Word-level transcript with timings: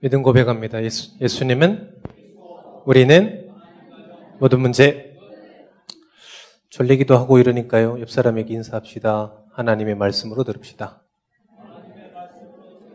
믿음 0.00 0.22
고백합니다. 0.22 0.82
예수, 0.84 1.18
예수님은 1.22 1.90
우리는 2.84 3.48
모든 4.38 4.60
문제 4.60 5.16
졸리기도 6.68 7.16
하고 7.16 7.38
이러니까요. 7.38 7.98
옆 8.00 8.10
사람에게 8.10 8.52
인사합시다. 8.52 9.42
하나님의 9.52 9.94
말씀으로 9.94 10.44
들읍시다. 10.44 11.02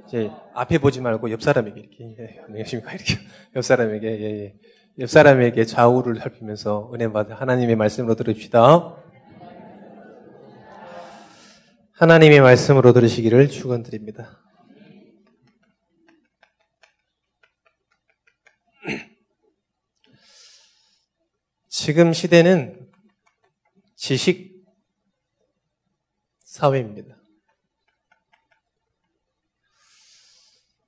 이제 0.06 0.30
앞에 0.54 0.78
보지 0.78 1.02
말고 1.02 1.32
옆 1.32 1.42
사람에게 1.42 1.80
이렇게 1.80 2.16
예, 2.20 2.40
안녕하십니까 2.46 2.94
이렇게 2.94 3.16
옆 3.56 3.64
사람에게 3.64 4.08
예, 4.08 4.44
예. 4.44 4.56
옆 5.00 5.10
사람에게 5.10 5.66
좌우를 5.66 6.18
살피면서 6.18 6.92
은혜 6.94 7.12
받아 7.12 7.34
하나님의 7.34 7.78
말씀으로 7.78 8.14
들읍시다. 8.14 8.96
하나님의 11.94 12.42
말씀으로 12.42 12.94
들으시기를 12.94 13.50
축원드립니다. 13.50 14.42
지금 21.74 22.12
시대는 22.12 22.92
지식 23.96 24.62
사회입니다. 26.40 27.16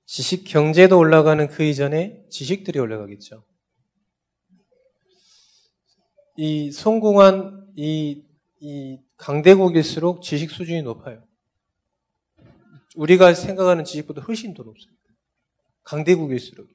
지식 0.05 0.43
경제도 0.43 0.97
올라가는 0.99 1.47
그 1.47 1.63
이전에 1.63 2.27
지식들이 2.29 2.79
올라가겠죠. 2.79 3.45
이 6.35 6.69
성공한 6.73 7.71
이, 7.77 8.21
이 8.59 8.99
강대국일수록 9.15 10.21
지식 10.21 10.51
수준이 10.51 10.81
높아요. 10.81 11.25
우리가 12.97 13.33
생각하는 13.33 13.85
지식보다 13.85 14.21
훨씬 14.23 14.53
더 14.53 14.63
높습니다. 14.63 15.01
강대국일수록. 15.83 16.67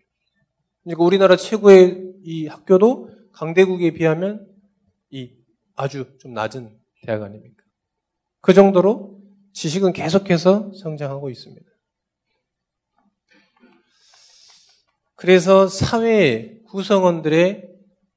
그러니까 0.83 1.05
우리나라 1.05 1.37
최고의 1.37 2.15
이 2.23 2.47
학교도 2.47 3.17
강대국에 3.39 3.92
비하면 3.92 4.53
이 5.11 5.33
아주 5.77 6.19
좀 6.19 6.34
낮은 6.34 6.77
대학 7.05 7.22
아닙니까? 7.22 7.62
그 8.41 8.53
정도로 8.53 9.22
지식은 9.53 9.92
계속해서 9.92 10.72
성장하고 10.75 11.31
있습니다. 11.31 11.64
그래서 15.14 15.69
사회 15.69 16.61
구성원들의 16.64 17.69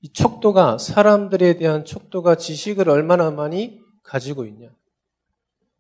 이 0.02 0.14
척도가 0.14 0.80
사람들에 0.80 1.58
대한 1.58 1.86
척도가 1.86 2.34
지식을 2.36 2.90
얼마나 2.90 3.30
많이 3.30 3.80
가지고 4.02 4.46
있냐. 4.46 4.70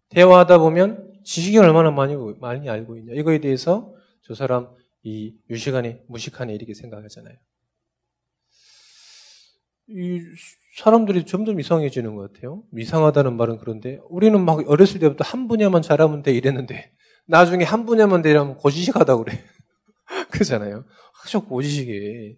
대화하다 0.09 0.59
보면 0.59 1.19
지식이 1.23 1.57
얼마나 1.57 1.89
많이 1.89 2.15
많이 2.39 2.69
알고 2.69 2.95
있냐. 2.97 3.13
이거에 3.15 3.39
대해서 3.39 3.91
저 4.21 4.35
사람 4.35 4.69
이 5.01 5.35
유시간에 5.49 6.03
무식하네 6.07 6.53
이렇게 6.53 6.75
생각하잖아요. 6.75 7.35
이 9.93 10.21
사람들이 10.77 11.25
점점 11.25 11.59
이상해지는 11.59 12.15
것 12.15 12.31
같아요. 12.31 12.63
이상하다는 12.77 13.35
말은 13.35 13.57
그런데 13.57 13.99
우리는 14.09 14.39
막 14.43 14.67
어렸을 14.69 14.99
때부터 14.99 15.23
한 15.23 15.47
분야만 15.47 15.81
잘하면 15.81 16.23
돼 16.23 16.31
이랬는데 16.33 16.91
나중에 17.27 17.63
한 17.63 17.85
분야만 17.85 18.21
되려면 18.21 18.55
고지식하다 18.55 19.17
그래. 19.17 19.43
그러잖아요. 20.31 20.85
아주 21.23 21.41
고지식에 21.41 22.37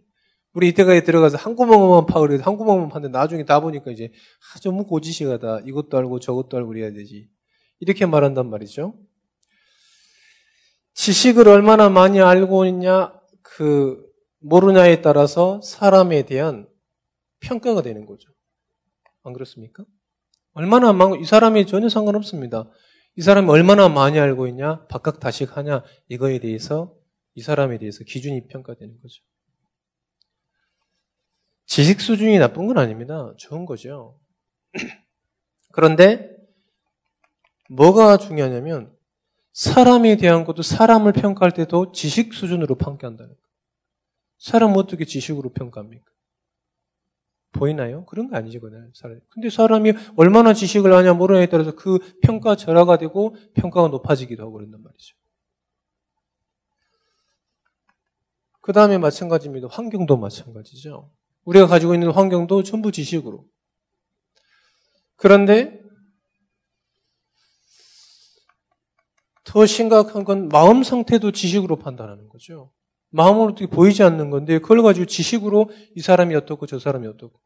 우리 0.53 0.69
이때까지 0.69 1.03
들어가서 1.03 1.37
한 1.37 1.55
구멍만 1.55 2.05
파 2.05 2.19
그래서 2.19 2.43
한 2.43 2.57
구멍만 2.57 2.89
파는데 2.89 3.17
나중에 3.17 3.45
다 3.45 3.59
보니까 3.59 3.91
이제 3.91 4.11
아주 4.55 4.71
뭐 4.71 4.85
고지식하다. 4.85 5.61
이것도 5.65 5.97
알고 5.97 6.19
저것도 6.19 6.57
알고 6.57 6.69
그래야 6.69 6.91
되지. 6.91 7.27
이렇게 7.79 8.05
말한단 8.05 8.49
말이죠. 8.49 8.95
지식을 10.95 11.47
얼마나 11.47 11.89
많이 11.89 12.21
알고 12.21 12.65
있냐 12.65 13.13
그 13.41 14.03
모르냐에 14.39 15.01
따라서 15.01 15.59
사람에 15.61 16.23
대한 16.23 16.67
평가가 17.43 17.81
되는 17.81 18.05
거죠. 18.05 18.31
안 19.23 19.33
그렇습니까? 19.33 19.85
얼마나 20.53 20.93
많고, 20.93 21.17
이 21.17 21.25
사람이 21.25 21.65
전혀 21.67 21.89
상관없습니다. 21.89 22.69
이 23.15 23.21
사람이 23.21 23.49
얼마나 23.49 23.89
많이 23.89 24.19
알고 24.19 24.47
있냐, 24.47 24.85
박학다식하냐, 24.87 25.83
이거에 26.09 26.39
대해서, 26.39 26.95
이 27.35 27.41
사람에 27.41 27.77
대해서 27.77 28.03
기준이 28.03 28.47
평가되는 28.47 28.99
거죠. 29.01 29.23
지식 31.65 32.01
수준이 32.01 32.37
나쁜 32.39 32.67
건 32.67 32.77
아닙니다. 32.77 33.33
좋은 33.37 33.65
거죠. 33.65 34.19
그런데, 35.71 36.35
뭐가 37.69 38.17
중요하냐면, 38.17 38.95
사람에 39.53 40.17
대한 40.17 40.45
것도 40.45 40.61
사람을 40.63 41.13
평가할 41.13 41.53
때도 41.53 41.91
지식 41.91 42.33
수준으로 42.33 42.75
평가한다는 42.75 43.29
거예요. 43.29 43.43
사람 44.37 44.75
어떻게 44.75 45.05
지식으로 45.05 45.53
평가합니까? 45.53 46.13
보이나요? 47.53 48.05
그런 48.05 48.29
거 48.29 48.35
아니지, 48.35 48.59
그날 48.59 48.89
사람. 48.93 49.19
근데 49.29 49.49
사람이 49.49 49.93
얼마나 50.17 50.53
지식을 50.53 50.93
하냐 50.93 51.13
모르냐에 51.13 51.45
따라서 51.45 51.73
그 51.75 51.99
평가 52.21 52.55
절하가 52.55 52.97
되고 52.97 53.35
평가가 53.53 53.87
높아지기도 53.87 54.43
하고 54.43 54.53
그런단 54.53 54.83
말이죠. 54.83 55.15
그 58.61 58.73
다음에 58.73 58.97
마찬가지입니다. 58.97 59.67
환경도 59.69 60.17
마찬가지죠. 60.17 61.11
우리가 61.45 61.67
가지고 61.67 61.93
있는 61.93 62.11
환경도 62.11 62.63
전부 62.63 62.91
지식으로. 62.91 63.45
그런데 65.15 65.81
더 69.43 69.65
심각한 69.65 70.23
건 70.23 70.47
마음 70.47 70.83
상태도 70.83 71.31
지식으로 71.31 71.77
판단하는 71.77 72.27
거죠. 72.29 72.71
마음으로 73.13 73.51
어떻게 73.53 73.67
보이지 73.67 74.03
않는 74.03 74.29
건데 74.31 74.59
그걸 74.59 74.81
가지고 74.83 75.05
지식으로 75.05 75.69
이 75.95 76.01
사람이 76.01 76.35
어떻고 76.35 76.65
저 76.65 76.79
사람이 76.79 77.07
어떻고. 77.07 77.39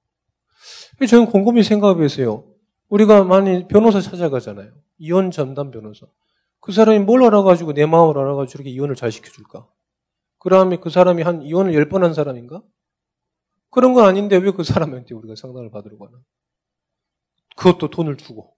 저는 1.07 1.27
곰곰이 1.27 1.63
생각해 1.63 1.95
보세요. 1.95 2.45
우리가 2.89 3.23
많이 3.25 3.67
변호사 3.67 4.01
찾아가잖아요. 4.01 4.71
이혼 4.97 5.31
전담 5.31 5.71
변호사. 5.71 6.07
그 6.61 6.71
사람이 6.71 6.99
뭘 6.99 7.23
알아가지고 7.23 7.73
내 7.73 7.85
마음을 7.85 8.17
알아가지고 8.17 8.61
이렇게 8.63 8.71
이혼을 8.71 8.95
잘 8.95 9.11
시켜줄까? 9.11 9.67
그 10.39 10.49
다음에 10.49 10.77
그 10.77 10.89
사람이 10.89 11.21
한 11.23 11.41
이혼을 11.43 11.73
열 11.75 11.89
번 11.89 12.03
한 12.03 12.13
사람인가? 12.13 12.63
그런 13.71 13.93
건 13.93 14.05
아닌데 14.05 14.37
왜 14.37 14.51
그 14.51 14.63
사람한테 14.63 15.13
우리가 15.15 15.35
상담을 15.35 15.69
받으러 15.71 15.97
가나? 15.97 16.17
그것도 17.57 17.89
돈을 17.89 18.17
주고. 18.17 18.56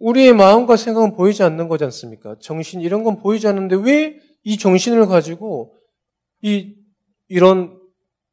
우리의 0.00 0.32
마음과 0.34 0.76
생각은 0.76 1.12
보이지 1.14 1.42
않는 1.44 1.68
거지 1.68 1.84
않습니까? 1.84 2.36
정신 2.40 2.80
이런 2.80 3.04
건 3.04 3.18
보이지 3.18 3.46
않는데 3.46 3.76
왜 3.76 4.30
이 4.42 4.56
정신을 4.56 5.06
가지고 5.06 5.74
이 6.42 6.74
이런 7.28 7.78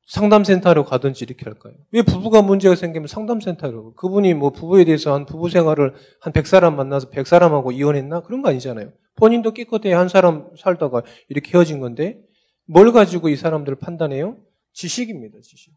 상담센터로 0.07 0.85
가든지 0.85 1.25
이렇게 1.25 1.43
할까요? 1.43 1.73
왜 1.91 2.01
부부가 2.01 2.41
문제가 2.41 2.75
생기면 2.75 3.07
상담센터로 3.07 3.93
그분이 3.95 4.33
뭐 4.35 4.51
부부에 4.51 4.85
대해서 4.85 5.13
한 5.13 5.25
부부 5.25 5.49
생활을 5.49 5.93
한 6.21 6.33
100사람 6.33 6.75
만나서 6.75 7.09
100사람하고 7.09 7.73
이혼했나? 7.73 8.21
그런 8.21 8.41
거 8.41 8.49
아니잖아요. 8.49 8.93
본인도 9.15 9.51
깨끗해 9.51 9.91
한 9.91 10.07
사람 10.07 10.49
살다가 10.57 11.03
이렇게 11.27 11.51
헤어진 11.53 11.79
건데 11.81 12.21
뭘 12.65 12.93
가지고 12.93 13.27
이 13.27 13.35
사람들을 13.35 13.77
판단해요? 13.79 14.37
지식입니다, 14.71 15.39
지식. 15.41 15.73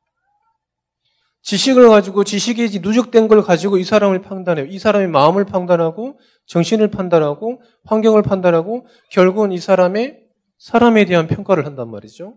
지식을 1.43 1.89
가지고 1.89 2.25
지식이 2.25 2.81
누적된 2.81 3.29
걸 3.29 3.43
가지고 3.43 3.79
이 3.79 3.85
사람을 3.85 4.23
판단해요. 4.23 4.67
이 4.67 4.79
사람의 4.79 5.09
마음을 5.09 5.45
판단하고 5.45 6.19
정신을 6.47 6.89
판단하고 6.91 7.63
환경을 7.85 8.23
판단하고 8.23 8.87
결국은 9.11 9.53
이 9.53 9.59
사람의 9.59 10.21
사람에 10.59 11.07
대한 11.07 11.27
평가를 11.27 11.65
한단 11.65 11.91
말이죠. 11.91 12.37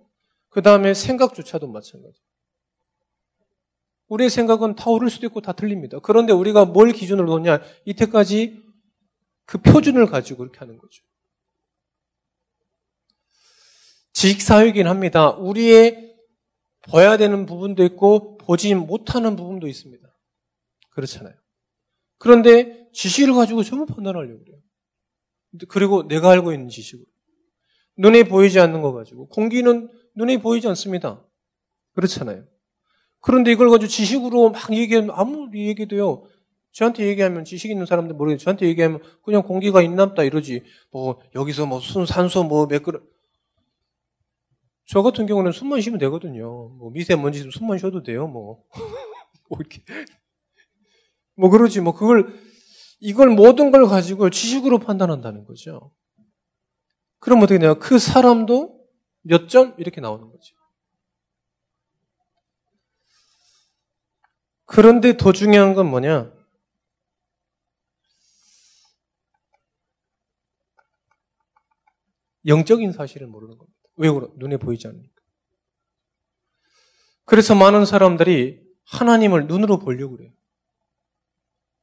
그 0.50 0.62
다음에 0.62 0.94
생각조차도 0.94 1.68
마찬가지. 1.68 2.22
우리의 4.08 4.30
생각은 4.30 4.76
다 4.76 4.90
옳을 4.90 5.10
수도 5.10 5.26
있고 5.26 5.42
다 5.42 5.52
틀립니다. 5.54 6.00
그런데 6.02 6.32
우리가 6.32 6.66
뭘 6.66 6.92
기준으로 6.92 7.28
놓냐? 7.28 7.60
이때까지 7.86 8.64
그 9.46 9.58
표준을 9.58 10.06
가지고 10.06 10.44
이렇게 10.44 10.60
하는 10.60 10.78
거죠. 10.78 11.04
지식사회이긴 14.14 14.88
합니다. 14.88 15.32
우리의 15.32 16.16
봐야 16.84 17.18
되는 17.18 17.46
부분도 17.46 17.84
있고 17.86 18.33
보지 18.46 18.76
못하는 18.76 19.36
부분도 19.36 19.68
있습니다. 19.68 20.08
그렇잖아요. 20.92 21.36
그런데 22.18 22.88
지식을 22.94 23.34
가지고 23.34 23.64
전부 23.64 23.86
판단하려고 23.86 24.40
그래요. 24.40 24.60
그리고 25.68 26.08
내가 26.08 26.32
알고 26.32 26.54
있는 26.54 26.70
지식으로. 26.70 27.06
눈에 27.98 28.24
보이지 28.24 28.60
않는 28.60 28.82
거 28.82 28.94
가지고. 28.94 29.28
공기는 29.28 29.90
눈에 30.16 30.38
보이지 30.38 30.68
않습니다. 30.70 31.26
그렇잖아요. 31.94 32.46
그런데 33.20 33.52
이걸 33.52 33.70
가지고 33.70 33.88
지식으로 33.88 34.52
막 34.52 34.74
얘기하면 34.74 35.12
아무리 35.14 35.68
얘기도요. 35.68 36.28
저한테 36.72 37.06
얘기하면 37.08 37.46
지식 37.46 37.70
있는 37.70 37.86
사람들 37.86 38.16
모르겠어요. 38.16 38.44
저한테 38.44 38.68
얘기하면 38.68 39.02
그냥 39.24 39.44
공기가 39.44 39.82
있나 39.82 40.08
보다 40.08 40.24
이러지. 40.24 40.64
뭐 40.92 41.22
여기서 41.36 41.66
뭐 41.66 41.80
순, 41.80 42.06
산소 42.06 42.44
뭐 42.44 42.66
매끄러 42.66 43.00
저 44.86 45.02
같은 45.02 45.26
경우는 45.26 45.52
숨만 45.52 45.82
쉬면 45.82 46.00
되거든요. 46.00 46.70
뭐 46.70 46.92
미세먼지 46.92 47.50
숨만 47.52 47.78
쉬어도 47.78 48.04
돼요. 48.04 48.28
뭐. 48.28 48.64
뭐 49.50 49.60
이렇게. 49.60 49.84
뭐 51.36 51.50
그러지. 51.50 51.82
뭐 51.82 51.94
그걸 51.94 52.34
이걸 53.00 53.30
모든 53.30 53.72
걸 53.72 53.86
가지고 53.86 54.30
지식으로 54.30 54.80
판단한다는 54.80 55.46
거죠. 55.46 55.92
그럼 57.20 57.40
어떻게 57.40 57.60
되냐? 57.60 57.76
그 57.76 58.00
사람도 58.00 58.82
몇 59.22 59.48
점? 59.48 59.74
이렇게 59.78 60.02
나오는 60.02 60.30
거죠. 60.30 60.56
그런데 64.66 65.18
더 65.18 65.32
중요한 65.32 65.74
건 65.74 65.90
뭐냐? 65.90 66.34
영적인 72.46 72.92
사실을 72.92 73.28
모르는 73.28 73.58
겁니다. 73.58 73.73
왜 73.96 74.10
그러? 74.10 74.30
눈에 74.36 74.58
보이지 74.58 74.88
않으니까. 74.88 75.14
그래서 77.26 77.56
많은 77.56 77.86
사람들이 77.86 78.62
하나님을 78.86 79.48
눈으로 79.48 79.80
보려고 79.80 80.18
그래요. 80.18 80.32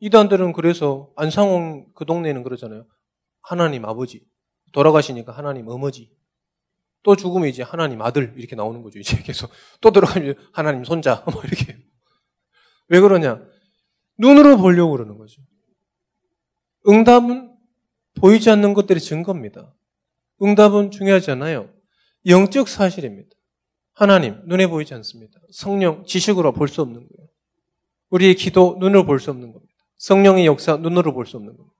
이단들은 0.00 0.52
그래서 0.52 1.12
안상홍 1.16 1.92
그 1.94 2.04
동네는 2.04 2.42
그러잖아요. 2.42 2.86
하나님 3.42 3.84
아버지. 3.84 4.26
돌아가시니까 4.72 5.32
하나님 5.32 5.68
어머지. 5.68 6.10
또 7.02 7.16
죽으면 7.16 7.48
이제 7.48 7.62
하나님 7.62 8.02
아들 8.02 8.34
이렇게 8.36 8.56
나오는 8.56 8.82
거죠. 8.82 8.98
이제 8.98 9.16
계속 9.22 9.50
또 9.80 9.90
들어가면 9.90 10.34
하나님 10.52 10.84
손자 10.84 11.24
뭐 11.32 11.42
이렇게 11.42 11.78
왜 12.88 13.00
그러냐? 13.00 13.42
눈으로 14.18 14.58
보려고 14.58 14.92
그러는 14.92 15.16
거죠. 15.16 15.42
응답은 16.88 17.56
보이지 18.14 18.50
않는 18.50 18.74
것들이 18.74 19.00
증거입니다. 19.00 19.74
응답은 20.42 20.90
중요하지 20.90 21.30
않아요. 21.32 21.70
영적 22.26 22.68
사실입니다. 22.68 23.30
하나님, 23.94 24.40
눈에 24.46 24.66
보이지 24.66 24.94
않습니다. 24.94 25.40
성령, 25.52 26.04
지식으로 26.04 26.52
볼 26.52 26.68
수 26.68 26.80
없는 26.82 27.00
거예요. 27.00 27.28
우리의 28.10 28.34
기도, 28.34 28.76
눈으로 28.78 29.04
볼 29.04 29.20
수 29.20 29.30
없는 29.30 29.52
겁니다. 29.52 29.72
성령의 29.98 30.46
역사, 30.46 30.76
눈으로 30.76 31.12
볼 31.12 31.26
수 31.26 31.36
없는 31.36 31.56
겁니다. 31.56 31.76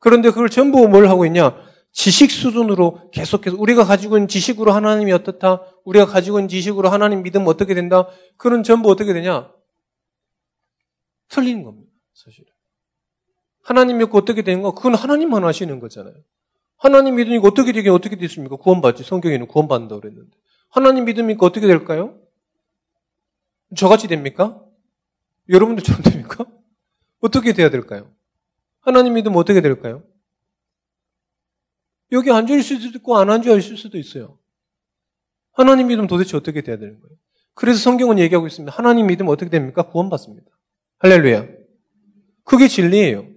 그런데 0.00 0.30
그걸 0.30 0.48
전부 0.50 0.86
뭘 0.88 1.08
하고 1.08 1.24
있냐? 1.26 1.56
지식 1.92 2.30
수준으로 2.30 3.10
계속해서 3.12 3.56
우리가 3.56 3.84
가지고 3.84 4.16
있는 4.16 4.28
지식으로 4.28 4.72
하나님이 4.72 5.12
어떻다? 5.12 5.62
우리가 5.84 6.06
가지고 6.06 6.38
있는 6.40 6.48
지식으로 6.48 6.88
하나님 6.88 7.22
믿으면 7.22 7.46
어떻게 7.48 7.72
된다? 7.74 8.08
그런 8.36 8.62
전부 8.62 8.90
어떻게 8.90 9.12
되냐? 9.12 9.50
틀린 11.28 11.62
겁니다. 11.62 11.90
사실은. 12.12 12.46
하나님 13.62 13.98
믿고 13.98 14.18
어떻게 14.18 14.42
되는가? 14.42 14.72
그건 14.72 14.94
하나님만 14.94 15.44
하시는 15.44 15.78
거잖아요. 15.80 16.14
하나님 16.76 17.16
믿으니까 17.16 17.48
어떻게 17.48 17.72
되긴 17.72 17.92
어떻게 17.92 18.16
됐습니까? 18.16 18.56
구원받지. 18.56 19.04
성경에는 19.04 19.46
구원받는다고 19.46 20.00
그랬는데. 20.00 20.36
하나님 20.68 21.04
믿으니까 21.04 21.46
어떻게 21.46 21.66
될까요? 21.66 22.20
저같이 23.76 24.08
됩니까? 24.08 24.60
여러분들처럼 25.48 26.02
됩니까? 26.02 26.46
어떻게 27.20 27.52
돼야 27.52 27.70
될까요? 27.70 28.10
하나님 28.80 29.14
믿으면 29.14 29.38
어떻게 29.38 29.60
될까요? 29.60 30.02
여기 32.12 32.30
앉아있을 32.30 32.80
수도 32.80 32.98
있고 32.98 33.16
안 33.16 33.30
앉아있을 33.30 33.76
수도 33.76 33.98
있어요. 33.98 34.38
하나님 35.52 35.86
믿으면 35.88 36.06
도대체 36.06 36.36
어떻게 36.36 36.60
돼야 36.62 36.76
되는 36.76 37.00
거예요? 37.00 37.16
그래서 37.54 37.78
성경은 37.78 38.18
얘기하고 38.18 38.46
있습니다. 38.46 38.74
하나님 38.76 39.06
믿으면 39.06 39.32
어떻게 39.32 39.50
됩니까? 39.50 39.82
구원받습니다. 39.82 40.46
할렐루야. 40.98 41.46
그게 42.44 42.68
진리예요. 42.68 43.33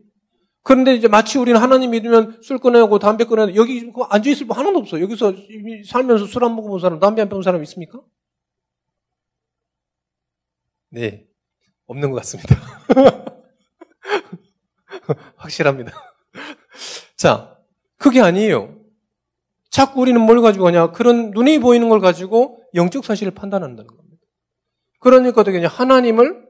그런데 0.67 0.95
이제 0.95 1.07
마치 1.07 1.37
우리는 1.37 1.57
하나님 1.61 1.91
믿으면 1.91 2.41
술 2.41 2.57
끊어야고 2.57 2.99
담배 2.99 3.23
끊어야 3.23 3.55
여기 3.55 3.89
앉아있을 4.09 4.47
분 4.47 4.57
하나도 4.57 4.79
없어. 4.79 4.99
여기서 4.99 5.33
살면서 5.85 6.25
술 6.25 6.43
안 6.43 6.57
먹어본 6.57 6.81
사람, 6.81 6.99
담배 6.99 7.21
안 7.21 7.29
피운 7.29 7.41
사람 7.41 7.63
있습니까? 7.63 8.01
네. 10.89 11.25
없는 11.85 12.11
것 12.11 12.17
같습니다. 12.17 12.57
확실합니다. 15.37 15.93
자, 17.15 17.57
그게 17.97 18.19
아니에요. 18.19 18.77
자꾸 19.69 20.01
우리는 20.01 20.19
뭘 20.19 20.41
가지고 20.41 20.67
하냐? 20.67 20.91
그런 20.91 21.31
눈이 21.31 21.59
보이는 21.59 21.87
걸 21.87 22.01
가지고 22.01 22.61
영적 22.75 23.05
사실을 23.05 23.33
판단한다는 23.33 23.87
겁니다. 23.87 24.21
그러니까 24.99 25.39
어떻게? 25.39 25.65
하나님을 25.65 26.45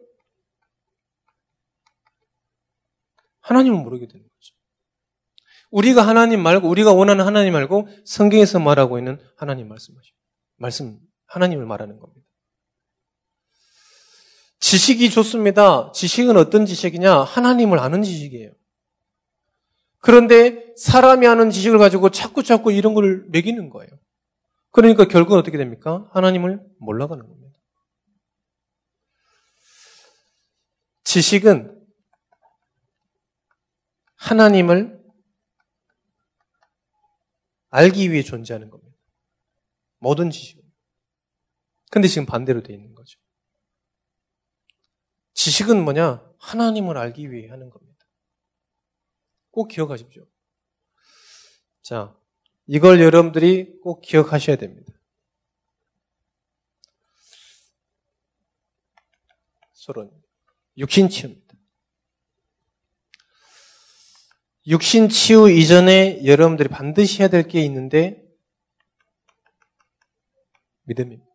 하나님을 3.47 3.79
모르게 3.79 4.07
되는 4.07 4.23
거죠. 4.23 4.53
우리가 5.71 6.05
하나님 6.05 6.41
말고 6.41 6.69
우리가 6.69 6.93
원하는 6.93 7.25
하나님 7.25 7.53
말고 7.53 7.87
성경에서 8.05 8.59
말하고 8.59 8.97
있는 8.97 9.19
하나님 9.35 9.67
말씀하시 9.69 10.11
말씀 10.57 10.99
하나님을 11.27 11.65
말하는 11.65 11.99
겁니다. 11.99 12.25
지식이 14.59 15.09
좋습니다. 15.11 15.91
지식은 15.93 16.35
어떤 16.35 16.65
지식이냐? 16.65 17.21
하나님을 17.21 17.79
아는 17.79 18.03
지식이에요. 18.03 18.51
그런데 19.99 20.73
사람이 20.77 21.27
아는 21.27 21.49
지식을 21.49 21.77
가지고 21.77 22.09
자꾸 22.09 22.43
자꾸 22.43 22.71
이런 22.71 22.93
걸 22.93 23.25
매기는 23.29 23.69
거예요. 23.69 23.89
그러니까 24.71 25.05
결국은 25.05 25.39
어떻게 25.39 25.57
됩니까? 25.57 26.09
하나님을 26.11 26.61
몰라가는 26.79 27.25
겁니다. 27.25 27.57
지식은 31.03 31.76
하나님을 34.17 34.97
알기 37.69 38.11
위해 38.11 38.23
존재하는 38.23 38.69
겁니다. 38.69 38.97
모든 39.99 40.29
지식은. 40.29 40.63
근데 41.89 42.07
지금 42.07 42.25
반대로 42.25 42.61
되어 42.61 42.75
있는 42.75 42.93
거죠. 42.93 43.19
지식은 45.33 45.83
뭐냐? 45.83 46.27
하나님을 46.39 46.97
알기 46.97 47.31
위해 47.31 47.49
하는 47.49 47.69
겁니다. 47.69 48.05
꼭 49.51 49.67
기억하십시오. 49.67 50.25
자, 51.81 52.15
이걸 52.65 53.01
여러분들이 53.01 53.79
꼭 53.81 54.01
기억하셔야 54.01 54.57
됩니다. 54.57 54.93
서론. 59.71 60.11
육신치유입니다. 60.77 61.55
육신 64.67 65.09
치유 65.09 65.49
이전에 65.49 66.25
여러분들이 66.25 66.67
반드시 66.69 67.21
해야 67.21 67.29
될 67.29 67.47
게 67.47 67.61
있는데, 67.63 68.21
믿음입니다. 70.83 71.25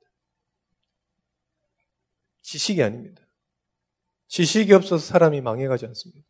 지식이 2.43 2.82
아닙니다. 2.82 3.23
지식이 4.29 4.73
없어서 4.75 4.99
사람이 5.05 5.40
망해가지 5.40 5.87
않습니다. 5.87 6.26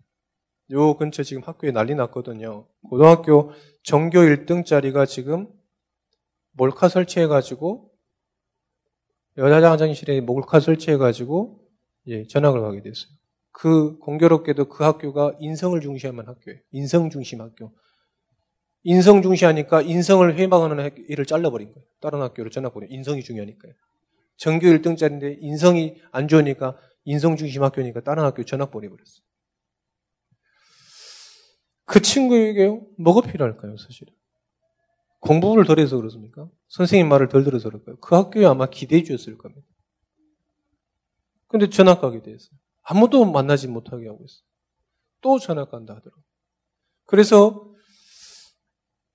요 0.70 0.96
근처 0.96 1.22
지금 1.22 1.42
학교에 1.42 1.72
난리 1.72 1.94
났거든요. 1.94 2.68
고등학교 2.88 3.52
전교 3.82 4.20
1등짜리가 4.20 5.06
지금 5.06 5.48
몰카 6.52 6.88
설치해가지고 6.88 7.90
여자 9.38 9.70
화장실에 9.70 10.20
몰카 10.20 10.60
설치해가지고 10.60 11.68
예, 12.08 12.26
전학을 12.26 12.60
가게 12.60 12.82
됐어요. 12.82 13.12
그 13.52 13.98
공교롭게도 13.98 14.68
그 14.68 14.82
학교가 14.82 15.36
인성을 15.38 15.80
중시하는 15.80 16.26
학교예요. 16.26 16.60
인성 16.72 17.10
중심 17.10 17.40
학교. 17.40 17.72
인성 18.82 19.22
중시하니까 19.22 19.82
인성을 19.82 20.36
회방하는 20.36 20.90
일을 21.08 21.26
잘라버린 21.26 21.72
거예요. 21.72 21.86
다른 22.00 22.20
학교로 22.20 22.50
전학 22.50 22.74
보내. 22.74 22.86
인성이 22.90 23.22
중요하니까요. 23.22 23.72
전교 24.38 24.66
1등짜리인데 24.66 25.36
인성이 25.40 26.00
안 26.10 26.26
좋으니까 26.26 26.78
인성 27.04 27.36
중심 27.36 27.62
학교니까 27.62 28.00
다른 28.00 28.24
학교 28.24 28.42
전학 28.44 28.70
보내버렸어요. 28.70 29.22
그 31.84 32.00
친구에게 32.00 32.80
뭐가 32.98 33.20
필요할까요, 33.30 33.76
사실은? 33.76 34.14
공부를 35.20 35.64
덜 35.64 35.78
해서 35.78 35.96
그렇습니까? 35.96 36.48
선생님 36.68 37.08
말을 37.08 37.28
덜 37.28 37.44
들어서 37.44 37.68
그럴까요? 37.68 37.96
그 38.00 38.14
학교에 38.14 38.44
아마 38.46 38.66
기대해 38.66 39.02
주었을 39.04 39.38
겁니다. 39.38 39.66
근데 41.46 41.68
전학 41.68 42.00
가게 42.00 42.22
됐어요. 42.22 42.61
아무도 42.82 43.24
만나지 43.24 43.68
못하게 43.68 44.08
하고 44.08 44.24
있어요. 44.24 44.44
또 45.20 45.38
전학 45.38 45.70
간다 45.70 45.94
하더라고요. 45.94 46.24
그래서 47.06 47.72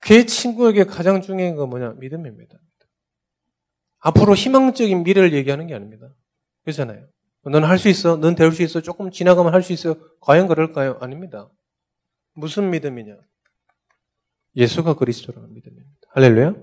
그 0.00 0.24
친구에게 0.26 0.84
가장 0.84 1.20
중요한 1.20 1.56
건 1.56 1.68
뭐냐? 1.70 1.94
믿음입니다. 1.94 2.58
앞으로 3.98 4.34
희망적인 4.34 5.02
미래를 5.02 5.32
얘기하는 5.34 5.66
게 5.66 5.74
아닙니다. 5.74 6.08
그렇잖아요. 6.62 7.08
너는 7.44 7.68
할수 7.68 7.88
있어? 7.88 8.16
넌 8.16 8.34
배울 8.34 8.52
수 8.52 8.62
있어? 8.62 8.80
조금 8.80 9.10
지나가면 9.10 9.52
할 9.52 9.62
수 9.62 9.72
있어? 9.72 9.96
과연 10.20 10.48
그럴까요? 10.48 10.98
아닙니다. 11.00 11.50
무슨 12.34 12.70
믿음이냐? 12.70 13.16
예수가 14.56 14.94
그리스도라는 14.94 15.52
믿음입니다. 15.52 16.08
할렐루야. 16.10 16.54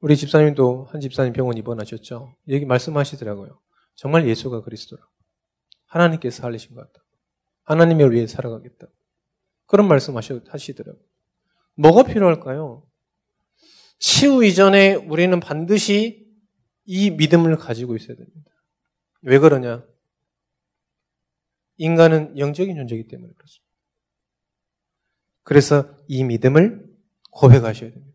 우리 0.00 0.16
집사님도 0.16 0.88
한 0.90 1.00
집사님 1.00 1.32
병원 1.32 1.56
입원하셨죠? 1.56 2.36
여기 2.48 2.64
말씀하시더라고요. 2.64 3.58
정말 3.96 4.28
예수가 4.28 4.62
그리스도라. 4.62 5.06
하나님께서 5.86 6.42
살리신 6.42 6.74
것 6.74 6.82
같다. 6.82 7.04
하나님을 7.64 8.12
위해 8.12 8.26
살아가겠다. 8.26 8.86
그런 9.66 9.88
말씀 9.88 10.16
하시더라고요. 10.16 11.02
뭐가 11.74 12.04
필요할까요? 12.04 12.86
치유 13.98 14.44
이전에 14.44 14.94
우리는 14.94 15.40
반드시 15.40 16.26
이 16.84 17.10
믿음을 17.10 17.56
가지고 17.56 17.96
있어야 17.96 18.16
됩니다. 18.16 18.50
왜 19.22 19.38
그러냐? 19.38 19.84
인간은 21.78 22.38
영적인 22.38 22.76
존재이기 22.76 23.08
때문에 23.08 23.32
그렇습니다. 23.34 23.66
그래서 25.42 25.96
이 26.06 26.24
믿음을 26.24 26.86
고백하셔야 27.30 27.90
됩니다. 27.90 28.05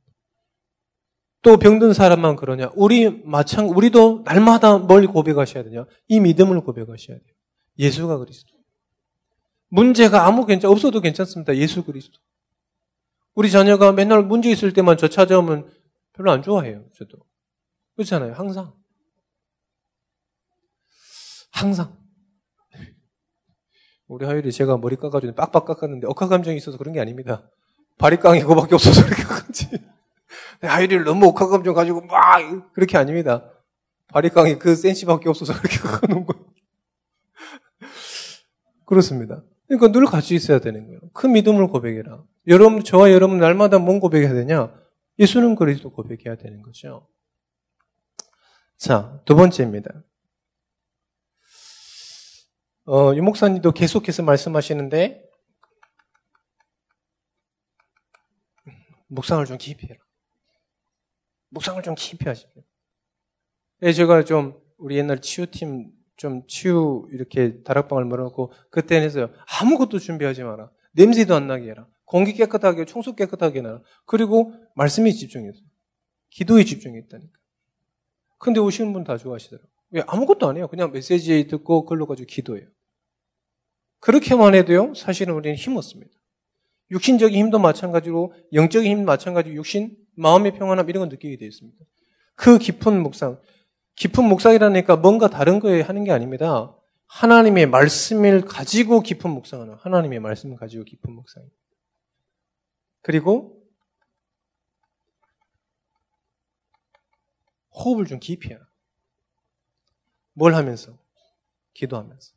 또 1.42 1.58
병든 1.58 1.94
사람만 1.94 2.36
그러냐? 2.36 2.72
우리 2.76 3.24
마찬 3.24 3.66
우리도 3.66 4.24
날마다 4.26 4.78
뭘 4.78 5.08
고백하셔야 5.08 5.64
되냐? 5.64 5.86
이 6.08 6.20
믿음을 6.20 6.62
고백하셔야 6.62 7.18
돼요. 7.18 7.36
예수가 7.80 8.18
그리스도. 8.18 8.50
문제가 9.70 10.28
아무 10.28 10.46
괜찮 10.46 10.70
없어도 10.70 11.02
괜찮습니다. 11.02 11.56
예수 11.56 11.84
그리스도. 11.84 12.20
우리 13.34 13.50
자녀가 13.50 13.92
맨날 13.92 14.24
문제 14.24 14.52
있을 14.52 14.74
때만 14.74 14.98
저 14.98 15.08
찾아오면 15.08 15.72
별로 16.14 16.32
안 16.32 16.44
좋아해요. 16.44 16.86
저도. 16.98 17.18
그렇잖아요. 17.96 18.34
항상. 18.34 18.74
항상. 21.52 21.98
우리 24.08 24.26
하율이 24.26 24.52
제가 24.52 24.78
머리 24.78 24.98
깎아주는 24.98 25.34
빡빡 25.36 25.66
깎았는데 25.66 26.06
억하 26.08 26.28
감정이 26.28 26.58
있어서 26.58 26.78
그런 26.78 26.94
게 26.94 27.00
아닙니다. 27.00 27.50
바리깡이 27.98 28.42
그거밖에 28.42 28.76
없어서 28.76 29.06
그렇게 29.06 29.24
깎았지. 29.24 29.70
하율이를 30.62 31.04
너무 31.04 31.28
억하 31.28 31.48
감정 31.48 31.74
가지고 31.74 32.02
막 32.02 32.74
그렇게 32.74 32.98
아닙니다. 32.98 33.52
바리깡이 34.08 34.60
그 34.60 34.76
센치밖에 34.76 35.30
없어서 35.30 35.54
그렇게 35.54 35.78
깎아놓은 35.80 36.26
거예요. 36.26 36.46
그렇습니다. 38.86 39.44
그러니까 39.68 39.92
늘 39.92 40.06
같이 40.06 40.36
있어야 40.36 40.60
되는 40.60 40.86
거예요. 40.86 41.00
그 41.14 41.28
믿음을 41.28 41.68
고백해라. 41.68 42.24
여러분, 42.48 42.84
저와 42.84 43.12
여러분 43.12 43.38
날마다 43.38 43.80
뭔 43.80 44.00
고백해야 44.00 44.34
되냐? 44.34 44.78
예수는 45.18 45.56
그리스도 45.56 45.92
고백해야 45.92 46.36
되는 46.36 46.62
거죠. 46.62 47.08
자, 48.78 49.22
두 49.26 49.36
번째입니다. 49.36 50.04
어, 52.86 53.16
유 53.16 53.24
목사님도 53.24 53.72
계속해서 53.72 54.24
말씀하시는데, 54.24 55.24
묵상을 59.08 59.46
좀 59.46 59.58
깊이 59.58 59.88
해라. 59.88 60.00
묵상을 61.52 61.82
좀 61.84 61.96
깊이 61.96 62.28
하시고. 62.28 62.64
예, 63.84 63.94
제가 63.94 64.24
좀, 64.26 64.60
우리 64.78 64.98
옛날 64.98 65.22
치유팀, 65.22 65.92
좀 66.18 66.46
치유, 66.48 67.08
이렇게 67.12 67.62
다락방을 67.64 68.06
mở어놓고, 68.06 68.52
그때는 68.70 69.06
했어요. 69.06 69.30
아무것도 69.60 70.00
준비하지 70.00 70.44
마라. 70.44 70.72
냄새도 70.94 71.36
안 71.36 71.48
나게 71.48 71.70
해라. 71.70 71.88
공기 72.06 72.34
깨끗하게, 72.34 72.86
청소 72.86 73.16
깨끗하게 73.16 73.60
해라. 73.60 73.82
그리고 74.06 74.54
말씀에 74.76 75.12
집중했어요. 75.12 75.64
기도에 76.30 76.64
집중했다니까. 76.64 77.40
근데 78.38 78.60
오시는 78.60 78.94
분 78.94 79.04
다 79.04 79.18
좋아하시더라고요. 79.18 79.70
왜? 79.92 80.04
아무것도 80.08 80.48
안 80.48 80.58
해요. 80.58 80.68
그냥 80.68 80.92
메시지 80.92 81.48
듣고 81.48 81.86
글로 81.86 82.06
가지고 82.08 82.28
기도해요. 82.28 82.68
그렇게만 84.00 84.56
해도요, 84.56 84.94
사실은 84.96 85.36
우리는 85.36 85.56
힘 85.56 85.76
얻습니다. 85.78 86.12
육신적인 86.92 87.38
힘도 87.38 87.60
마찬가지로, 87.60 88.34
영적인 88.54 88.90
힘도 88.92 89.06
마찬가지로, 89.06 89.56
육신, 89.56 89.96
마음의 90.22 90.54
평안함, 90.54 90.90
이런 90.90 91.02
걸 91.02 91.10
느끼게 91.10 91.38
되어 91.38 91.48
있습니다. 91.48 91.84
그 92.36 92.58
깊은 92.60 93.02
묵상. 93.02 93.40
깊은 93.96 94.24
묵상이라니까 94.24 94.98
뭔가 94.98 95.30
다른 95.30 95.60
거에 95.60 95.82
하는 95.82 96.04
게 96.04 96.12
아닙니다. 96.12 96.76
하나님의 97.08 97.66
말씀을 97.68 98.42
가지고 98.46 99.02
깊은 99.02 99.30
묵상하는, 99.30 99.76
하나님의 99.76 100.20
말씀을 100.20 100.58
가지고 100.58 100.86
깊은 100.86 101.12
묵상. 101.12 101.44
그리고, 103.02 103.58
호흡을 107.74 108.06
좀 108.06 108.20
깊이 108.20 108.50
해라. 108.50 108.66
뭘 110.34 110.54
하면서? 110.56 110.98
기도하면서. 111.74 112.34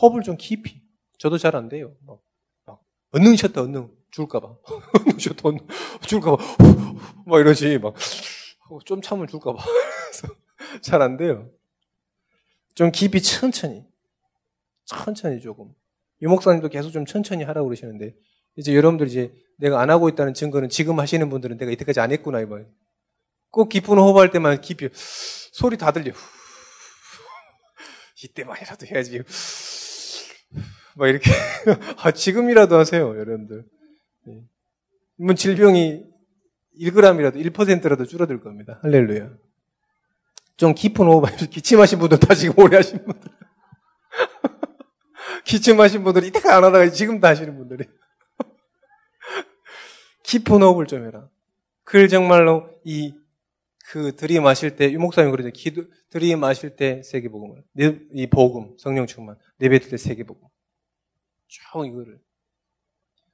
호흡을 0.00 0.22
좀 0.22 0.36
깊이. 0.36 0.82
저도 1.18 1.38
잘 1.38 1.56
안 1.56 1.68
돼요. 1.68 1.96
막, 2.06 2.20
막 2.66 2.82
언능 3.12 3.36
셨다 3.36 3.62
언능 3.62 3.90
줄까봐. 4.12 4.56
언능 5.42 5.66
줄까봐. 6.06 6.36
막 7.26 7.40
이러지. 7.40 7.78
막 7.78 7.94
좀 8.86 9.02
참으면 9.02 9.26
줄까봐. 9.28 9.62
잘 10.82 11.02
안 11.02 11.16
돼요. 11.16 11.50
좀 12.74 12.90
깊이 12.90 13.20
천천히. 13.20 13.84
천천히 14.86 15.40
조금. 15.40 15.74
유 16.22 16.28
목사님도 16.28 16.68
계속 16.68 16.90
좀 16.90 17.04
천천히 17.04 17.44
하라고 17.44 17.68
그러시는데, 17.68 18.14
이제 18.56 18.74
여러분들 18.74 19.08
이제 19.08 19.34
내가 19.58 19.80
안 19.80 19.90
하고 19.90 20.08
있다는 20.08 20.32
증거는 20.34 20.68
지금 20.70 20.98
하시는 21.00 21.28
분들은 21.28 21.58
내가 21.58 21.70
이때까지 21.70 22.00
안 22.00 22.12
했구나, 22.12 22.40
이거. 22.40 22.64
꼭 23.50 23.68
깊은 23.68 23.98
호흡할 23.98 24.30
때만 24.30 24.60
깊이, 24.62 24.88
소리 24.94 25.76
다 25.76 25.92
들려. 25.92 26.12
이때만이라도 28.22 28.86
해야지. 28.86 29.20
막 30.96 31.08
이렇게. 31.08 31.30
아, 31.98 32.10
지금이라도 32.12 32.76
하세요, 32.78 33.08
여러분들. 33.18 33.64
네. 34.24 34.44
뭐 35.16 35.34
질병이 35.34 36.04
1g이라도, 36.78 37.52
1%라도 37.52 38.06
줄어들 38.06 38.40
겁니다. 38.40 38.78
할렐루야. 38.82 39.30
좀 40.56 40.74
깊은 40.74 41.06
호흡, 41.06 41.26
기침하신 41.50 41.98
분들 41.98 42.20
다 42.20 42.34
지금 42.34 42.58
오래 42.58 42.76
하신 42.76 43.04
분들. 43.04 43.30
기침하신 45.44 46.04
분들이 46.04 46.28
이때까지 46.28 46.54
안 46.54 46.64
하다가 46.64 46.90
지금 46.90 47.20
다 47.20 47.28
하시는 47.28 47.56
분들이. 47.56 47.84
깊은 50.22 50.62
호흡을 50.62 50.86
좀 50.86 51.06
해라. 51.06 51.28
그 51.84 52.08
정말로 52.08 52.70
이, 52.84 53.14
그 53.90 54.14
들이마실 54.14 54.76
때, 54.76 54.90
유목사님 54.92 55.30
그러죠. 55.30 55.50
기도, 55.50 55.84
들이마실 56.10 56.76
때 56.76 57.02
세계 57.02 57.28
복음을. 57.28 57.62
이 58.14 58.26
복음, 58.28 58.76
성령 58.78 59.06
충만. 59.06 59.36
내뱉을 59.58 59.90
때 59.90 59.96
세계 59.96 60.24
복음. 60.24 60.48
쭉 61.48 61.86
이거를. 61.86 62.20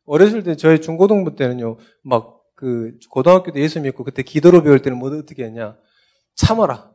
어렸을 0.08 0.42
때 0.42 0.56
저희 0.56 0.80
중고등부 0.80 1.36
때는요, 1.36 1.76
막 2.02 2.38
그 2.58 2.98
고등학교 3.08 3.52
때 3.52 3.60
예수 3.60 3.80
믿고 3.80 4.02
그때 4.02 4.24
기도로 4.24 4.64
배울 4.64 4.82
때는 4.82 4.98
뭐 4.98 5.16
어떻게 5.16 5.44
했냐. 5.44 5.76
참아라. 6.34 6.90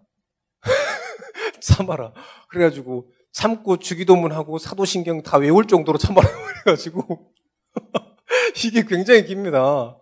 참아라. 1.61 2.11
그래가지고 2.49 3.09
참고 3.31 3.77
주기도문하고 3.77 4.57
사도신경 4.57 5.23
다 5.23 5.37
외울 5.37 5.65
정도로 5.65 5.97
참아라. 5.97 6.27
그래가지고 6.65 7.31
이게 8.65 8.83
굉장히 8.83 9.23
깁니다. 9.25 9.97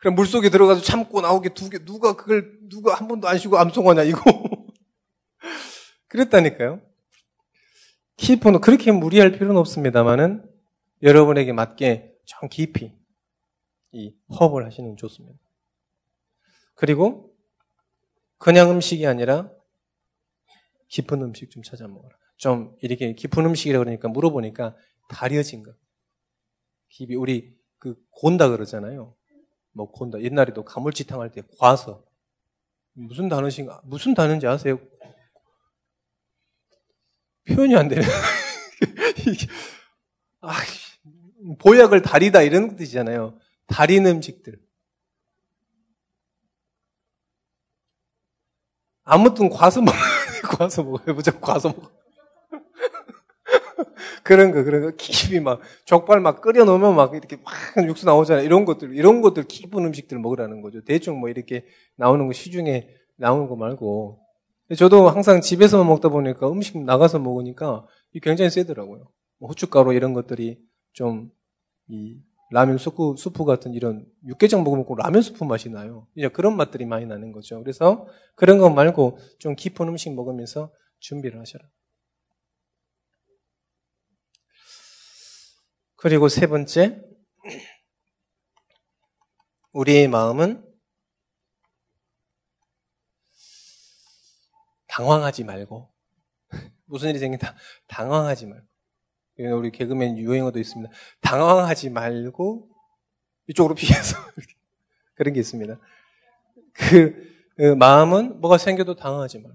그냥 0.00 0.14
물속에 0.14 0.48
들어가서 0.48 0.80
참고 0.80 1.20
나오게 1.20 1.50
두 1.50 1.68
개, 1.68 1.84
누가 1.84 2.16
그걸, 2.16 2.58
누가 2.70 2.94
한 2.94 3.06
번도 3.06 3.28
안 3.28 3.36
쉬고 3.36 3.58
암송하냐, 3.58 4.04
이거. 4.04 4.22
그랬다니까요. 6.08 6.80
키포는 8.16 8.62
그렇게 8.62 8.92
무리할 8.92 9.32
필요는 9.32 9.58
없습니다만은 9.58 10.42
여러분에게 11.02 11.52
맞게 11.52 12.11
좀 12.24 12.48
깊이 12.48 12.92
이 13.92 14.14
허업을 14.38 14.64
하시는 14.66 14.90
게 14.90 14.96
좋습니다. 14.96 15.38
그리고 16.74 17.34
그냥 18.38 18.70
음식이 18.70 19.06
아니라 19.06 19.50
깊은 20.88 21.22
음식 21.22 21.50
좀 21.50 21.62
찾아 21.62 21.86
먹어라. 21.88 22.14
좀 22.36 22.76
이렇게 22.82 23.14
깊은 23.14 23.46
음식이라 23.46 23.78
그러니까 23.78 24.08
물어보니까 24.08 24.76
다려진 25.08 25.62
거. 25.62 25.72
깊이 26.88 27.14
우리 27.14 27.56
그 27.78 27.96
곤다 28.10 28.48
그러잖아요. 28.50 29.14
뭐 29.72 29.90
곤다. 29.90 30.20
옛날에도 30.22 30.64
가물치탕 30.64 31.20
할 31.20 31.30
때 31.30 31.42
과서. 31.58 32.04
무슨 32.94 33.28
단어인가? 33.28 33.80
무슨 33.84 34.14
단어인지 34.14 34.46
아세요? 34.46 34.78
표현이 37.46 37.76
안 37.76 37.88
되네. 37.88 38.02
아, 40.40 40.52
보약을 41.58 42.02
다리다 42.02 42.42
이런 42.42 42.76
뜻이잖아요. 42.76 43.34
다린 43.66 44.06
음식들. 44.06 44.58
아무튼 49.04 49.48
과서 49.50 49.80
먹, 49.80 49.92
과서 50.58 50.82
먹어요. 50.82 51.14
무조건 51.14 51.40
과서 51.40 51.68
먹어. 51.68 51.90
그런 54.22 54.52
거, 54.52 54.62
그런 54.62 54.82
거, 54.82 54.90
깊이 54.96 55.40
막, 55.40 55.60
족발 55.84 56.20
막 56.20 56.40
끓여 56.40 56.64
놓으면 56.64 56.94
막 56.94 57.14
이렇게 57.14 57.36
막 57.36 57.52
육수 57.86 58.06
나오잖아요. 58.06 58.44
이런 58.44 58.64
것들, 58.64 58.94
이런 58.96 59.20
것들, 59.20 59.44
깊은 59.44 59.84
음식들 59.84 60.18
먹으라는 60.18 60.62
거죠. 60.62 60.84
대충 60.84 61.18
뭐 61.18 61.28
이렇게 61.28 61.64
나오는 61.96 62.26
거, 62.26 62.32
시중에 62.32 62.88
나오는 63.16 63.48
거 63.48 63.56
말고. 63.56 64.20
저도 64.76 65.08
항상 65.08 65.40
집에서만 65.40 65.86
먹다 65.86 66.08
보니까 66.08 66.48
음식 66.50 66.78
나가서 66.82 67.18
먹으니까 67.18 67.84
굉장히 68.22 68.50
세더라고요. 68.50 69.08
뭐 69.38 69.50
후춧가루 69.50 69.92
이런 69.92 70.14
것들이 70.14 70.58
좀, 70.92 71.30
이, 71.88 72.22
라면 72.50 72.76
수프, 72.78 73.14
수프 73.16 73.44
같은 73.44 73.72
이런 73.72 74.06
육개장 74.26 74.62
먹으면 74.62 74.84
꼭 74.84 74.98
라면 74.98 75.22
수프 75.22 75.44
맛이 75.44 75.70
나요. 75.70 76.06
이제 76.14 76.28
그런 76.28 76.56
맛들이 76.56 76.84
많이 76.84 77.06
나는 77.06 77.32
거죠. 77.32 77.58
그래서 77.60 78.06
그런 78.36 78.58
거 78.58 78.68
말고 78.68 79.18
좀 79.38 79.56
깊은 79.56 79.88
음식 79.88 80.14
먹으면서 80.14 80.70
준비를 81.00 81.40
하셔라. 81.40 81.64
그리고 85.96 86.28
세 86.28 86.46
번째, 86.46 87.00
우리의 89.72 90.08
마음은 90.08 90.68
당황하지 94.88 95.44
말고 95.44 95.90
무슨 96.84 97.10
일이 97.10 97.18
생긴다 97.18 97.56
당황하지 97.88 98.46
말고 98.46 98.66
우리 99.38 99.70
개그맨 99.70 100.18
유행어도 100.18 100.58
있습니다. 100.58 100.92
당황하지 101.20 101.90
말고 101.90 102.68
이쪽으로 103.48 103.74
피해서 103.74 104.16
그런 105.14 105.34
게 105.34 105.40
있습니다. 105.40 105.78
그, 106.72 107.32
그 107.56 107.62
마음은 107.74 108.40
뭐가 108.40 108.58
생겨도 108.58 108.96
당황하지 108.96 109.40
말 109.40 109.52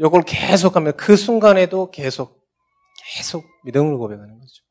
요걸 0.00 0.22
계속하면 0.22 0.96
그 0.96 1.16
순간에도 1.16 1.90
계속 1.90 2.38
계속 3.16 3.44
믿음을 3.64 3.96
고백하는 3.96 4.38
거죠. 4.38 4.64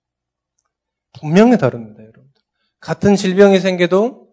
분명히 1.20 1.58
다릅니다, 1.58 2.02
여러분들. 2.02 2.32
같은 2.80 3.16
질병이 3.16 3.60
생겨도 3.60 4.28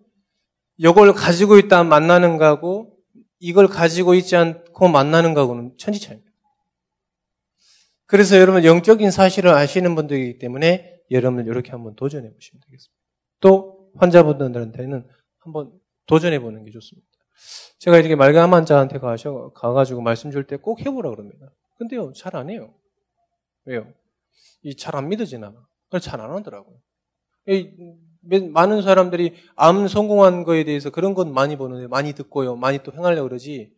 요걸 0.83 1.14
가지고 1.14 1.59
있다 1.59 1.85
만나는 1.85 2.37
거하고 2.37 2.97
이걸 3.38 3.69
가지고 3.69 4.14
있지 4.14 4.37
않고 4.37 4.88
만나는 4.88 5.35
거하고는 5.35 5.75
천지 5.78 6.00
차이입니다. 6.00 6.24
그래서 8.14 8.38
여러분 8.38 8.64
영적인 8.64 9.11
사실을 9.11 9.50
아시는 9.50 9.97
분들이기 9.97 10.38
때문에 10.38 11.00
여러분 11.11 11.44
이렇게 11.47 11.73
한번 11.73 11.97
도전해 11.97 12.33
보시면 12.33 12.61
되겠습니다. 12.64 12.94
또 13.40 13.90
환자분들한테는 13.97 15.04
한번 15.40 15.73
도전해 16.06 16.38
보는 16.38 16.62
게 16.62 16.71
좋습니다. 16.71 17.09
제가 17.80 17.99
이렇게 17.99 18.14
말감 18.14 18.54
환자한테 18.54 19.00
가셔, 19.00 19.50
가가지고 19.56 20.00
말씀 20.00 20.30
줄 20.30 20.47
때 20.47 20.59
꼭 20.59 20.78
해보라 20.87 21.11
그럽니다. 21.11 21.50
근데요, 21.76 22.12
잘 22.12 22.37
안 22.37 22.50
해요. 22.50 22.73
왜요? 23.64 23.92
이 24.62 24.76
잘 24.76 24.94
안 24.94 25.09
믿어지나. 25.09 25.52
잘안 26.00 26.30
하더라고요. 26.30 26.76
이, 27.49 27.68
많은 28.52 28.83
사람들이 28.83 29.35
암 29.56 29.88
성공한 29.88 30.44
거에 30.44 30.62
대해서 30.62 30.90
그런 30.90 31.14
건 31.14 31.35
많이 31.35 31.56
보는데, 31.56 31.88
많이 31.88 32.12
듣고요. 32.12 32.54
많이 32.54 32.78
또 32.85 32.92
행하려고 32.92 33.28
그러지. 33.28 33.73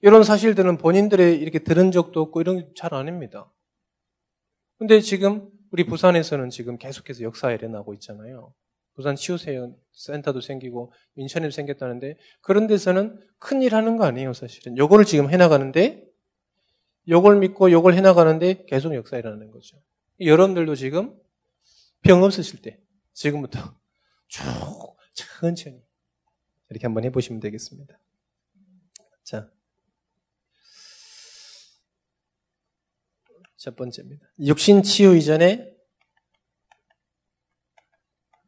이런 0.00 0.22
사실들은 0.22 0.76
본인들의 0.78 1.40
이렇게 1.40 1.58
들은 1.58 1.90
적도 1.90 2.20
없고 2.20 2.40
이런 2.40 2.70
잘안 2.76 3.08
합니다. 3.08 3.50
근데 4.78 5.00
지금 5.00 5.50
우리 5.70 5.84
부산에서는 5.84 6.50
지금 6.50 6.78
계속해서 6.78 7.22
역사에 7.22 7.54
일어나고 7.54 7.94
있잖아요. 7.94 8.52
부산 8.94 9.16
치유센터도 9.16 10.40
생기고 10.40 10.92
인천에도 11.16 11.50
생겼다는데 11.50 12.16
그런 12.40 12.66
데서는 12.66 13.20
큰일 13.38 13.74
하는 13.74 13.96
거 13.96 14.04
아니에요, 14.04 14.32
사실은. 14.32 14.78
요거를 14.78 15.04
지금 15.04 15.30
해나가는데 15.30 16.08
요걸 17.08 17.38
믿고 17.40 17.70
요걸 17.70 17.94
해나가는데 17.94 18.66
계속 18.66 18.94
역사 18.94 19.18
일어나는 19.18 19.50
거죠. 19.50 19.82
여러분들도 20.20 20.74
지금 20.76 21.18
병 22.02 22.22
없으실 22.22 22.62
때 22.62 22.80
지금부터 23.12 23.60
쭉 24.28 24.42
천천히 25.12 25.82
이렇게 26.70 26.86
한번 26.86 27.04
해보시면 27.04 27.40
되겠습니다. 27.40 27.98
자. 29.22 29.53
첫 33.64 33.76
번째입니다. 33.76 34.26
육신 34.40 34.82
치유 34.82 35.16
이전에 35.16 35.66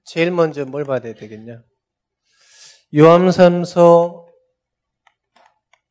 제일 0.04 0.30
먼저 0.30 0.66
뭘 0.66 0.84
받아야 0.84 1.14
되겠냐? 1.14 1.62
요함삼서 2.94 4.26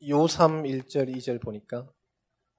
요삼 0.08 0.62
1절 0.62 1.12
2절 1.16 1.42
보니까 1.42 1.90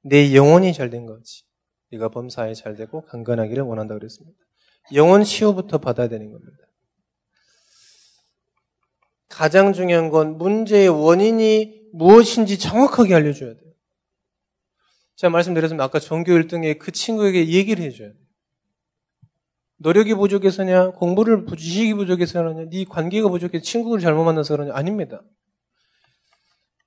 내 0.01 0.35
영혼이 0.35 0.73
잘 0.73 0.89
된 0.89 1.05
거지. 1.05 1.43
네가 1.91 2.09
범사에 2.09 2.53
잘 2.53 2.75
되고 2.75 3.05
강건하기를 3.05 3.63
원한다 3.63 3.93
그랬습니다. 3.93 4.37
영혼 4.93 5.23
치유부터 5.23 5.77
받아야 5.77 6.09
되는 6.09 6.29
겁니다. 6.29 6.57
가장 9.29 9.71
중요한 9.71 10.09
건 10.09 10.37
문제의 10.37 10.89
원인이 10.89 11.91
무엇인지 11.93 12.59
정확하게 12.59 13.15
알려줘야 13.15 13.53
돼요. 13.53 13.66
제가 15.17 15.31
말씀드렸지만 15.31 15.83
아까 15.83 15.99
전교 15.99 16.31
1등의 16.31 16.79
그 16.79 16.91
친구에게 16.91 17.47
얘기를 17.49 17.83
해줘야 17.83 18.09
돼요. 18.09 18.17
노력이 19.79 20.13
부족해서냐, 20.13 20.91
공부를 20.91 21.45
지식이 21.45 21.93
부족해서 21.95 22.39
그러냐, 22.39 22.69
네 22.69 22.85
관계가 22.85 23.29
부족해서 23.29 23.63
친구를 23.63 24.01
잘못 24.01 24.23
만나서 24.23 24.55
그러냐 24.55 24.73
아닙니다. 24.73 25.21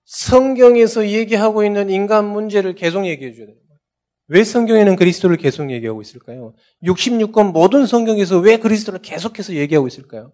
성경에서 0.04 1.08
얘기하고 1.08 1.64
있는 1.64 1.90
인간 1.90 2.26
문제를 2.26 2.74
계속 2.74 3.06
얘기해 3.06 3.32
줘야 3.32 3.46
돼요. 3.46 3.56
왜 4.28 4.44
성경에는 4.44 4.94
그리스도를 4.94 5.36
계속 5.36 5.70
얘기하고 5.72 6.00
있을까요? 6.00 6.54
66권 6.84 7.52
모든 7.52 7.84
성경에서 7.84 8.38
왜 8.38 8.58
그리스도를 8.58 9.02
계속해서 9.02 9.54
얘기하고 9.54 9.88
있을까요? 9.88 10.32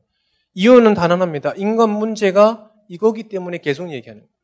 이유는 0.53 0.95
단언합니다. 0.95 1.55
인간 1.57 1.91
문제가 1.91 2.71
이거기 2.89 3.29
때문에 3.29 3.59
계속 3.59 3.91
얘기하는 3.91 4.23
거예요. 4.23 4.36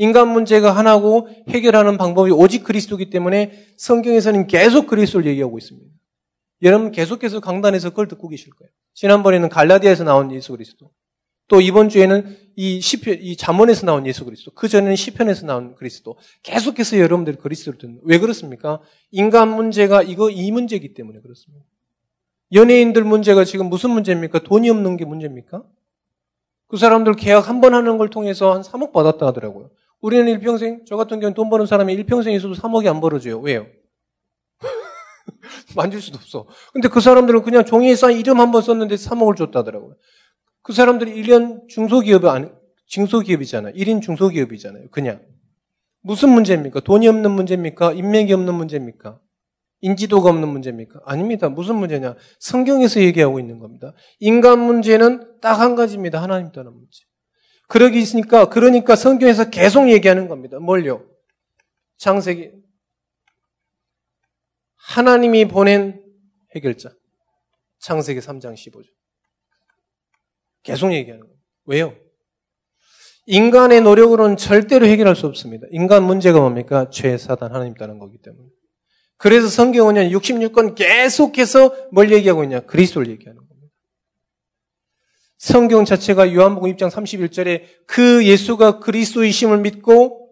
인간 0.00 0.28
문제가 0.28 0.70
하나고 0.70 1.28
해결하는 1.50 1.98
방법이 1.98 2.30
오직 2.30 2.64
그리스도기 2.64 3.10
때문에 3.10 3.66
성경에서는 3.76 4.46
계속 4.46 4.86
그리스도를 4.86 5.26
얘기하고 5.26 5.58
있습니다. 5.58 5.90
여러분 6.62 6.90
계속해서 6.90 7.40
강단에서 7.40 7.90
그걸 7.90 8.08
듣고 8.08 8.28
계실 8.28 8.50
거예요. 8.54 8.70
지난번에는 8.94 9.50
갈라디아에서 9.50 10.04
나온 10.04 10.32
예수 10.32 10.52
그리스도. 10.52 10.90
또 11.48 11.60
이번 11.60 11.90
주에는 11.90 12.34
이 12.56 12.80
시편, 12.80 13.18
이 13.20 13.36
잠언에서 13.36 13.84
나온 13.84 14.06
예수 14.06 14.24
그리스도. 14.24 14.52
그 14.52 14.68
전에는 14.68 14.96
시편에서 14.96 15.44
나온 15.44 15.74
그리스도. 15.74 16.16
계속해서 16.44 16.98
여러분들이 16.98 17.36
그리스도를 17.36 17.78
듣는. 17.78 18.00
왜 18.04 18.18
그렇습니까? 18.18 18.80
인간 19.10 19.54
문제가 19.54 20.02
이거 20.02 20.30
이 20.30 20.50
문제이기 20.50 20.94
때문에 20.94 21.20
그렇습니다. 21.20 21.62
연예인들 22.54 23.04
문제가 23.04 23.44
지금 23.44 23.68
무슨 23.68 23.90
문제입니까? 23.90 24.38
돈이 24.38 24.70
없는 24.70 24.96
게 24.96 25.04
문제입니까? 25.04 25.62
그 26.68 26.78
사람들 26.78 27.16
계약 27.16 27.50
한 27.50 27.60
번 27.60 27.74
하는 27.74 27.98
걸 27.98 28.08
통해서 28.08 28.54
한 28.54 28.62
3억 28.62 28.92
받았다 28.92 29.26
하더라고요. 29.26 29.68
우리는 30.00 30.28
일평생, 30.28 30.84
저 30.86 30.96
같은 30.96 31.20
경우는 31.20 31.34
돈 31.34 31.50
버는 31.50 31.66
사람이 31.66 31.92
일평생 31.92 32.32
있어도 32.34 32.54
3억이 32.54 32.86
안 32.88 33.00
벌어져요. 33.00 33.38
왜요? 33.40 33.66
만질 35.76 36.00
수도 36.00 36.16
없어. 36.16 36.46
근데 36.72 36.88
그 36.88 37.00
사람들은 37.00 37.42
그냥 37.42 37.64
종이에 37.64 37.94
쌓인 37.94 38.18
이름 38.18 38.40
한 38.40 38.50
번 38.50 38.62
썼는데 38.62 38.94
3억을 38.96 39.36
줬다더라고요. 39.36 39.96
그 40.62 40.72
사람들이 40.72 41.22
1년 41.22 41.68
중소기업이 41.68 42.28
아니, 42.28 42.48
중소기업이잖아요. 42.86 43.74
1인 43.74 44.02
중소기업이잖아요. 44.02 44.88
그냥. 44.90 45.20
무슨 46.02 46.30
문제입니까? 46.30 46.80
돈이 46.80 47.06
없는 47.08 47.30
문제입니까? 47.30 47.92
인맥이 47.92 48.32
없는 48.32 48.54
문제입니까? 48.54 49.20
인지도가 49.82 50.30
없는 50.30 50.48
문제입니까? 50.48 51.00
아닙니다. 51.04 51.48
무슨 51.50 51.76
문제냐? 51.76 52.14
성경에서 52.38 53.00
얘기하고 53.00 53.38
있는 53.38 53.58
겁니다. 53.58 53.92
인간 54.18 54.58
문제는 54.60 55.40
딱 55.40 55.60
한 55.60 55.74
가지입니다. 55.76 56.22
하나님 56.22 56.52
떠난 56.52 56.72
문제. 56.74 57.04
그러기 57.70 58.00
있으니까, 58.00 58.48
그러니까 58.48 58.96
성경에서 58.96 59.48
계속 59.48 59.90
얘기하는 59.90 60.26
겁니다. 60.26 60.58
뭘요? 60.58 61.08
창세기 61.98 62.50
하나님이 64.74 65.46
보낸 65.46 66.02
해결자. 66.56 66.90
창세기 67.78 68.18
3장 68.18 68.54
15절. 68.54 68.86
계속 70.64 70.92
얘기하는 70.92 71.24
거예요. 71.24 71.38
왜요? 71.66 71.96
인간의 73.26 73.82
노력으로는 73.82 74.36
절대로 74.36 74.86
해결할 74.86 75.14
수 75.14 75.26
없습니다. 75.26 75.68
인간 75.70 76.02
문제가 76.02 76.40
뭡니까? 76.40 76.90
죄, 76.90 77.16
사단, 77.16 77.54
하나님 77.54 77.74
따는 77.74 78.00
거기 78.00 78.18
때문에. 78.18 78.48
그래서 79.16 79.46
성경은 79.46 79.94
66권 80.10 80.74
계속해서 80.74 81.90
뭘 81.92 82.10
얘기하고 82.10 82.42
있냐? 82.42 82.60
그리스도를 82.60 83.12
얘기하는 83.12 83.36
겁니다. 83.36 83.49
성경 85.40 85.86
자체가 85.86 86.34
요한복음 86.34 86.68
입장 86.68 86.90
31절에 86.90 87.62
그 87.86 88.26
예수가 88.26 88.80
그리스도이심을 88.80 89.56
믿고 89.60 90.28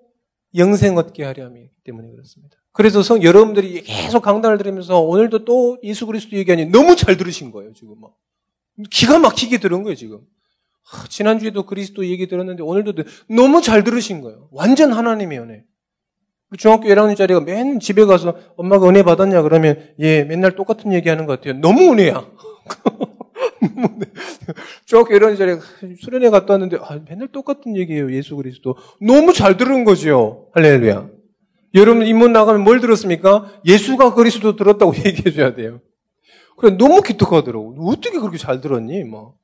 영생 0.54 0.98
얻게 0.98 1.24
하려 1.24 1.46
함이기 1.46 1.70
때문에 1.82 2.10
그렇습니다. 2.10 2.58
그래서 2.72 3.02
성, 3.02 3.22
여러분들이 3.22 3.82
계속 3.84 4.20
강단을 4.20 4.58
들으면서 4.58 5.00
오늘도 5.00 5.46
또 5.46 5.78
예수 5.82 6.04
그리스도 6.04 6.36
얘기하니 6.36 6.66
너무 6.66 6.94
잘 6.94 7.16
들으신 7.16 7.50
거예요, 7.52 7.72
지금 7.72 7.98
막. 7.98 8.12
기가 8.90 9.18
막히게 9.18 9.60
들은 9.60 9.82
거예요, 9.82 9.96
지금. 9.96 10.20
하, 10.82 11.08
지난주에도 11.08 11.64
그리스도 11.64 12.04
얘기 12.04 12.28
들었는데 12.28 12.62
오늘도 12.62 12.92
너무 13.30 13.62
잘 13.62 13.84
들으신 13.84 14.20
거예요. 14.20 14.48
완전 14.52 14.92
하나님의 14.92 15.38
은혜. 15.38 15.64
중학교 16.58 16.86
1학년짜리가 16.86 17.44
맨 17.44 17.80
집에 17.80 18.04
가서 18.04 18.36
엄마가 18.56 18.86
은혜 18.86 19.02
받았냐 19.02 19.40
그러면 19.40 19.88
예, 20.00 20.24
맨날 20.24 20.54
똑같은 20.54 20.92
얘기 20.92 21.08
하는 21.08 21.24
것 21.24 21.40
같아요. 21.40 21.58
너무 21.62 21.92
은혜야. 21.92 22.30
중학교 23.60 24.04
1 24.04 24.17
학년짜리가 25.24 25.60
수련회 26.00 26.30
갔다 26.30 26.54
왔는데 26.54 26.78
아, 26.80 27.00
맨날 27.08 27.28
똑같은 27.28 27.76
얘기예요, 27.76 28.12
예수 28.12 28.36
그리스도. 28.36 28.76
너무 29.00 29.32
잘 29.32 29.56
들은 29.56 29.84
거죠. 29.84 30.48
할렐루야. 30.54 31.08
여러분 31.74 32.06
인문 32.06 32.32
나가면 32.32 32.64
뭘 32.64 32.80
들었습니까? 32.80 33.60
예수가 33.66 34.14
그리스도 34.14 34.56
들었다고 34.56 34.94
얘기해 35.04 35.34
줘야 35.34 35.54
돼요. 35.54 35.80
그래 36.56 36.76
너무 36.76 37.02
기특하더라고. 37.02 37.76
어떻게 37.88 38.18
그렇게 38.18 38.38
잘 38.38 38.60
들었니? 38.60 39.04
막. 39.04 39.10
뭐. 39.10 39.34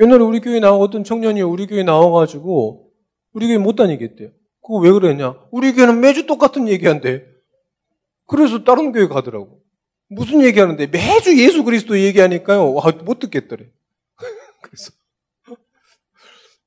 옛날에 0.00 0.22
우리 0.22 0.40
교회 0.40 0.60
어떤 0.60 1.04
청년이 1.04 1.42
우리 1.42 1.66
교회 1.66 1.82
나와가지고 1.82 2.90
우리 3.32 3.46
교회 3.48 3.58
못 3.58 3.76
다니겠대요. 3.76 4.30
그거 4.62 4.78
왜 4.80 4.92
그랬냐? 4.92 5.34
우리 5.50 5.72
교회는 5.72 6.00
매주 6.00 6.26
똑같은 6.26 6.68
얘기한대. 6.68 7.24
그래서 8.26 8.62
다른 8.62 8.92
교회 8.92 9.08
가더라고. 9.08 9.60
무슨 10.08 10.42
얘기하는데 10.42 10.86
매주 10.86 11.38
예수 11.40 11.64
그리스도 11.64 11.98
얘기하니까요. 11.98 12.72
와, 12.74 12.90
못 13.04 13.18
듣겠더래. 13.18 13.70
그래서 14.62 14.92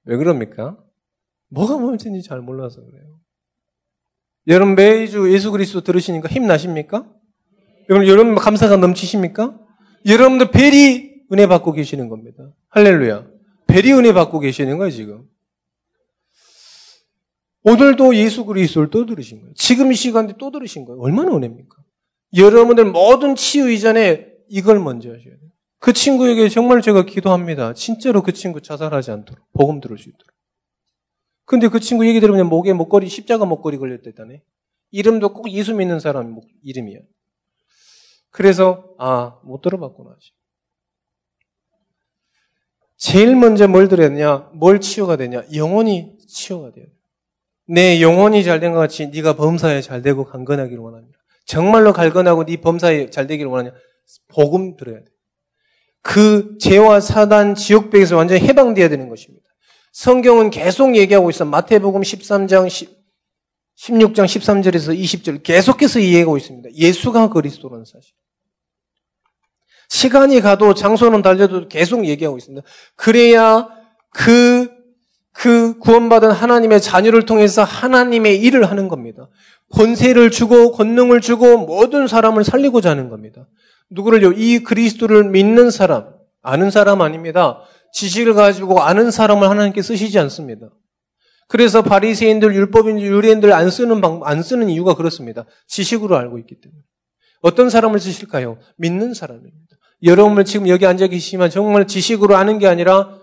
왜 0.06 0.17
그럽니까? 0.17 0.77
뭐가 1.49 1.77
문제인지 1.77 2.27
잘 2.27 2.39
몰라서 2.41 2.82
그래요. 2.84 3.19
여러분 4.47 4.75
매주 4.75 5.32
예수 5.32 5.51
그리스도 5.51 5.82
들으시니까 5.82 6.27
힘 6.30 6.47
나십니까? 6.47 7.08
여러분, 7.89 8.08
여러분 8.08 8.36
감사가 8.36 8.77
넘치십니까? 8.77 9.60
여러분들 10.06 10.51
벨이 10.51 11.12
은혜 11.32 11.47
받고 11.47 11.73
계시는 11.73 12.10
겁니다. 12.10 12.51
할렐루야. 12.69 13.27
베리 13.67 13.93
은혜 13.93 14.13
받고 14.13 14.39
계시는 14.39 14.77
거예요, 14.77 14.91
지금. 14.91 15.25
오늘도 17.63 18.15
예수 18.15 18.45
그리스도를 18.45 18.89
또 18.89 19.06
들으신 19.06 19.39
거예요. 19.39 19.54
지금 19.56 19.91
이 19.91 19.95
시간에 19.95 20.34
또 20.38 20.51
들으신 20.51 20.86
거예요. 20.86 20.99
얼마나 21.01 21.36
은혜입니까? 21.36 21.77
여러분들 22.38 22.86
모든 22.86 23.36
치유 23.36 23.70
이전에 23.72 24.28
이걸 24.50 24.80
먼저 24.80 25.10
하셔야 25.10 25.24
돼요. 25.24 25.50
그 25.80 25.94
친구에게 25.94 26.50
정말 26.50 26.82
제가 26.82 27.06
기도합니다. 27.06 27.74
진짜로 27.74 28.22
그 28.22 28.34
친구 28.34 28.62
자살하지 28.62 29.12
않도록 29.12 29.46
복음 29.54 29.82
들을 29.82 29.98
수 29.98 30.10
있도록. 30.10 30.28
근데 31.46 31.67
그 31.67 31.80
친구 31.80 32.08
얘기 32.08 32.20
들으면 32.20 32.48
목에 32.48 32.74
목걸이 32.74 33.10
십자가 33.10 33.46
목걸이 33.46 33.78
걸렸다네. 33.78 34.44
이름도 34.91 35.34
꼭 35.34 35.52
예수 35.52 35.74
믿는 35.74 36.00
사람 36.00 36.39
이름이야. 36.63 37.00
그래서 38.30 38.96
아 38.98 39.39
못 39.44 39.62
들어봤구나. 39.62 40.15
제일 42.98 43.36
먼저 43.36 43.67
뭘 43.67 43.88
들었냐? 43.88 44.52
뭘 44.54 44.80
치유가 44.80 45.15
되냐? 45.17 45.44
영혼이 45.54 46.17
치유가 46.28 46.72
돼요. 46.72 46.86
내 47.67 48.02
영혼이 48.02 48.44
잘 48.44 48.60
된 48.60 48.74
것 48.74 48.80
같이 48.80 49.08
네가 49.08 49.34
범사에 49.36 49.82
잘 49.82 50.02
되고 50.02 50.24
강건하기를 50.26 50.78
원합니다. 50.78 51.17
정말로 51.51 51.91
갈건하고 51.91 52.45
네 52.45 52.55
범사에 52.55 53.09
잘 53.09 53.27
되기를 53.27 53.51
원하냐? 53.51 53.75
복음 54.29 54.77
들어야 54.77 54.99
돼. 54.99 55.05
그 56.01 56.57
죄와 56.61 57.01
사단 57.01 57.55
지옥배에서 57.55 58.15
완전히 58.15 58.39
해방돼야 58.47 58.87
되는 58.87 59.09
것입니다. 59.09 59.45
성경은 59.91 60.49
계속 60.49 60.95
얘기하고 60.95 61.29
있어. 61.29 61.43
마태복음 61.43 62.03
13장 62.03 62.69
10, 62.69 62.97
16장 63.77 64.23
13절에서 64.23 64.97
20절 64.97 65.43
계속해서 65.43 65.99
이해하고 65.99 66.37
있습니다. 66.37 66.69
예수가 66.73 67.27
그리스도라는 67.31 67.83
사실. 67.83 68.13
시간이 69.89 70.39
가도 70.39 70.73
장소는 70.73 71.21
달려도 71.21 71.67
계속 71.67 72.05
얘기하고 72.05 72.37
있습니다. 72.37 72.65
그래야 72.95 73.67
그, 74.13 74.71
그 75.33 75.77
구원받은 75.79 76.31
하나님의 76.31 76.79
자녀를 76.79 77.25
통해서 77.25 77.65
하나님의 77.65 78.39
일을 78.39 78.69
하는 78.71 78.87
겁니다. 78.87 79.27
권세를 79.71 80.31
주고 80.31 80.71
권능을 80.71 81.21
주고 81.21 81.57
모든 81.57 82.07
사람을 82.07 82.43
살리고자 82.43 82.89
하는 82.89 83.10
겁니다. 83.10 83.47
누구를요? 83.89 84.34
이 84.34 84.60
그리스도를 84.60 85.25
믿는 85.29 85.71
사람, 85.71 86.13
아는 86.41 86.71
사람 86.71 87.01
아닙니다. 87.01 87.62
지식을 87.93 88.34
가지고 88.34 88.81
아는 88.81 89.12
사람을 89.12 89.49
하나님께 89.49 89.81
쓰시지 89.81 90.17
않습니다. 90.19 90.69
그래서 91.47 91.81
바리새인들, 91.81 92.55
율법인들, 92.55 93.05
유리인들 93.05 93.51
안 93.51 93.69
쓰는 93.69 93.99
방, 93.99 94.21
안 94.23 94.41
쓰는 94.41 94.69
이유가 94.69 94.95
그렇습니다. 94.95 95.45
지식으로 95.67 96.17
알고 96.17 96.38
있기 96.39 96.62
때문에. 96.62 96.81
어떤 97.41 97.69
사람을 97.69 97.99
쓰실까요? 97.99 98.57
믿는 98.77 99.13
사람입니다. 99.13 99.75
여러분을 100.03 100.45
지금 100.45 100.67
여기 100.69 100.86
앉아 100.86 101.07
계시지만 101.07 101.49
정말 101.49 101.88
지식으로 101.88 102.36
아는 102.36 102.57
게 102.57 102.67
아니라 102.67 103.19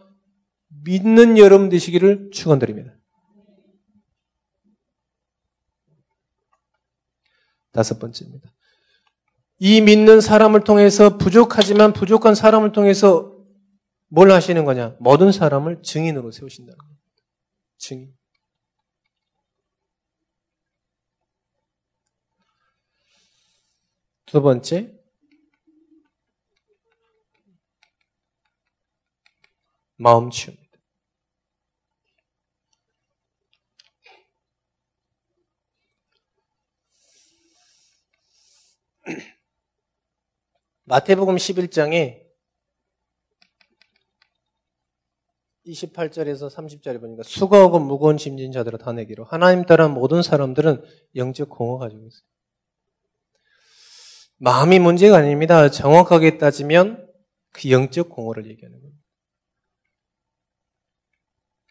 믿는 0.85 1.39
여러분 1.39 1.71
되시기를 1.71 2.31
축원드립니다. 2.33 2.93
다섯 7.73 7.99
번째입니다. 7.99 8.51
이 9.59 9.81
믿는 9.81 10.21
사람을 10.21 10.63
통해서 10.65 11.19
부족하지만 11.19 11.93
부족한 11.93 12.35
사람을 12.35 12.73
통해서 12.73 13.37
뭘 14.09 14.31
하시는 14.31 14.65
거냐? 14.65 14.97
모든 15.01 15.33
사람을 15.33 15.83
증인으로 15.83 16.31
세우신다는 16.31 16.79
겁니다. 16.79 17.03
증인. 17.77 18.15
두 24.27 24.43
번째, 24.43 24.95
마음 29.97 30.31
치유입니다. 30.31 30.68
마태복음 40.89 41.37
11장에 41.37 42.27
28절에서 45.67 46.51
30절에 46.51 46.99
보니까 46.99 47.23
수고하고 47.25 47.79
무거운 47.79 48.17
짐진 48.17 48.53
자들아 48.53 48.79
다 48.79 48.93
내기로 48.93 49.25
하나님 49.25 49.67
따라 49.67 49.89
모든 49.89 50.23
사람들은 50.23 50.83
영적 51.15 51.51
공허 51.51 51.77
가지고 51.77 52.07
있어요. 52.07 52.23
마음이 54.39 54.79
문제가 54.79 55.19
아닙니다. 55.19 55.71
정확하게 55.71 56.39
따지면 56.39 57.07
그 57.51 57.71
영적 57.71 58.09
공허를 58.09 58.47
얘기하는 58.47 58.81
겁니다. 58.81 59.05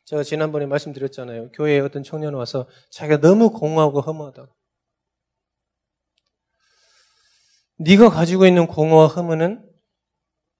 제가 0.06 0.21
지난번에 0.21 0.67
말씀드렸잖아요. 0.67 1.51
교회에 1.53 1.80
어떤 1.80 2.03
청년 2.03 2.36
와서 2.36 2.69
자기가 2.91 3.19
너무 3.19 3.49
공허하고 3.49 4.01
허무하다. 4.01 4.47
네가 7.77 8.09
가지고 8.09 8.45
있는 8.45 8.67
공허와 8.67 9.07
허무는 9.07 9.63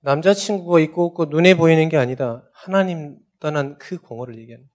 남자친구가 0.02 0.80
있고 0.82 1.06
없고 1.06 1.26
눈에 1.26 1.56
보이는 1.56 1.90
게 1.90 1.98
아니다. 1.98 2.50
하나님 2.54 3.18
떠난 3.40 3.78
그 3.78 3.98
공허를 3.98 4.38
얘기하는 4.40 4.70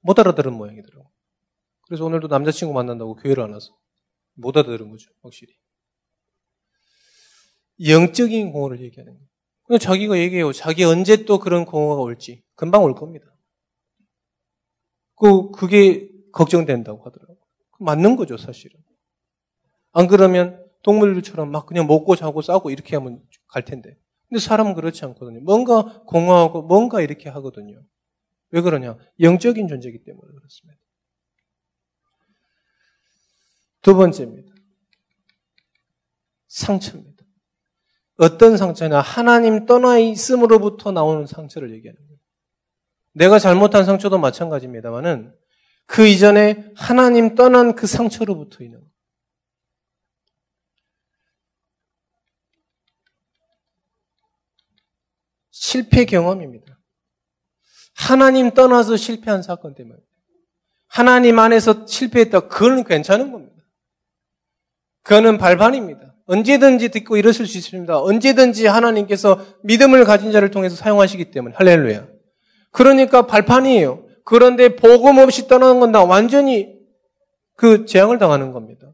못 0.00 0.18
알아들은 0.18 0.52
모양이더라고. 0.52 1.10
그래서 1.86 2.04
오늘도 2.04 2.28
남자친구 2.28 2.74
만난다고 2.74 3.16
교회를 3.16 3.42
안 3.42 3.52
와서. 3.52 3.76
못 4.34 4.56
알아들은 4.56 4.90
거죠, 4.90 5.10
확실히. 5.22 5.54
영적인 7.86 8.52
공허를 8.52 8.80
얘기하는 8.80 9.12
거예요. 9.12 9.28
그냥 9.64 9.78
자기가 9.78 10.18
얘기해요. 10.18 10.52
자기 10.52 10.84
언제 10.84 11.24
또 11.24 11.38
그런 11.38 11.64
공허가 11.64 12.02
올지. 12.02 12.42
금방 12.54 12.82
올 12.82 12.94
겁니다. 12.94 13.26
그, 15.16 15.50
그게 15.52 16.10
걱정된다고 16.32 17.04
하더라고요. 17.04 17.38
맞는 17.78 18.16
거죠, 18.16 18.36
사실은. 18.36 18.80
안 19.94 20.06
그러면 20.08 20.62
동물들처럼 20.82 21.50
막 21.50 21.66
그냥 21.66 21.86
먹고 21.86 22.14
자고 22.16 22.42
싸고 22.42 22.70
이렇게 22.70 22.96
하면 22.96 23.22
갈 23.48 23.64
텐데. 23.64 23.96
근데 24.28 24.40
사람은 24.40 24.74
그렇지 24.74 25.04
않거든요. 25.06 25.40
뭔가 25.40 26.02
공허하고 26.06 26.62
뭔가 26.62 27.00
이렇게 27.00 27.30
하거든요. 27.30 27.80
왜 28.50 28.60
그러냐? 28.60 28.98
영적인 29.20 29.68
존재이기 29.68 30.04
때문에 30.04 30.32
그렇습니다. 30.34 30.80
두 33.82 33.94
번째입니다. 33.94 34.52
상처입니다. 36.48 37.24
어떤 38.16 38.56
상처냐? 38.56 39.00
하나님 39.00 39.66
떠나 39.66 39.98
있음으로부터 39.98 40.92
나오는 40.92 41.26
상처를 41.26 41.72
얘기하는 41.74 41.98
거예요. 41.98 42.18
내가 43.12 43.38
잘못한 43.38 43.84
상처도 43.84 44.18
마찬가지입니다만은 44.18 45.34
그 45.86 46.06
이전에 46.06 46.72
하나님 46.76 47.34
떠난 47.34 47.74
그 47.74 47.86
상처로부터 47.86 48.64
있는 48.64 48.80
실패 55.64 56.04
경험입니다. 56.04 56.78
하나님 57.96 58.50
떠나서 58.50 58.96
실패한 58.96 59.42
사건 59.42 59.74
때문에. 59.74 59.98
하나님 60.88 61.38
안에서 61.38 61.86
실패했다. 61.86 62.48
그건 62.48 62.84
괜찮은 62.84 63.32
겁니다. 63.32 63.54
그거는 65.02 65.38
발판입니다. 65.38 66.14
언제든지 66.26 66.90
듣고 66.90 67.16
일으실 67.16 67.46
수 67.46 67.56
있습니다. 67.56 67.98
언제든지 67.98 68.66
하나님께서 68.66 69.42
믿음을 69.62 70.04
가진 70.04 70.32
자를 70.32 70.50
통해서 70.50 70.76
사용하시기 70.76 71.30
때문에 71.30 71.54
할렐루야. 71.56 72.08
그러니까 72.70 73.26
발판이에요. 73.26 74.06
그런데 74.24 74.76
복음 74.76 75.18
없이 75.18 75.48
떠나는 75.48 75.80
건다 75.80 76.04
완전히 76.04 76.74
그 77.56 77.86
재앙을 77.86 78.18
당하는 78.18 78.52
겁니다. 78.52 78.92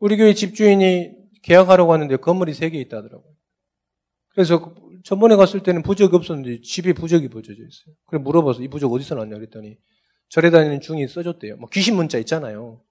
우리 0.00 0.16
교회 0.16 0.34
집주인이 0.34 1.12
계약하려고 1.42 1.92
하는데 1.92 2.16
건물이 2.16 2.54
세 2.54 2.70
개 2.70 2.78
있다더라고요. 2.78 3.34
그래서 4.30 4.74
저번에 5.04 5.36
갔을 5.36 5.62
때는 5.62 5.82
부적이 5.82 6.16
없었는데 6.16 6.62
집에 6.62 6.94
부적이 6.94 7.28
붙여져 7.28 7.62
있어요. 7.62 7.94
그래 8.06 8.20
물어봐서 8.20 8.62
이 8.62 8.68
부적 8.68 8.92
어디서 8.92 9.14
났냐 9.16 9.36
그랬더니 9.36 9.78
절에 10.30 10.50
다니는 10.50 10.80
중이 10.80 11.06
써줬대요. 11.06 11.56
뭐 11.58 11.68
귀신 11.70 11.94
문자 11.94 12.18
있잖아요. 12.18 12.82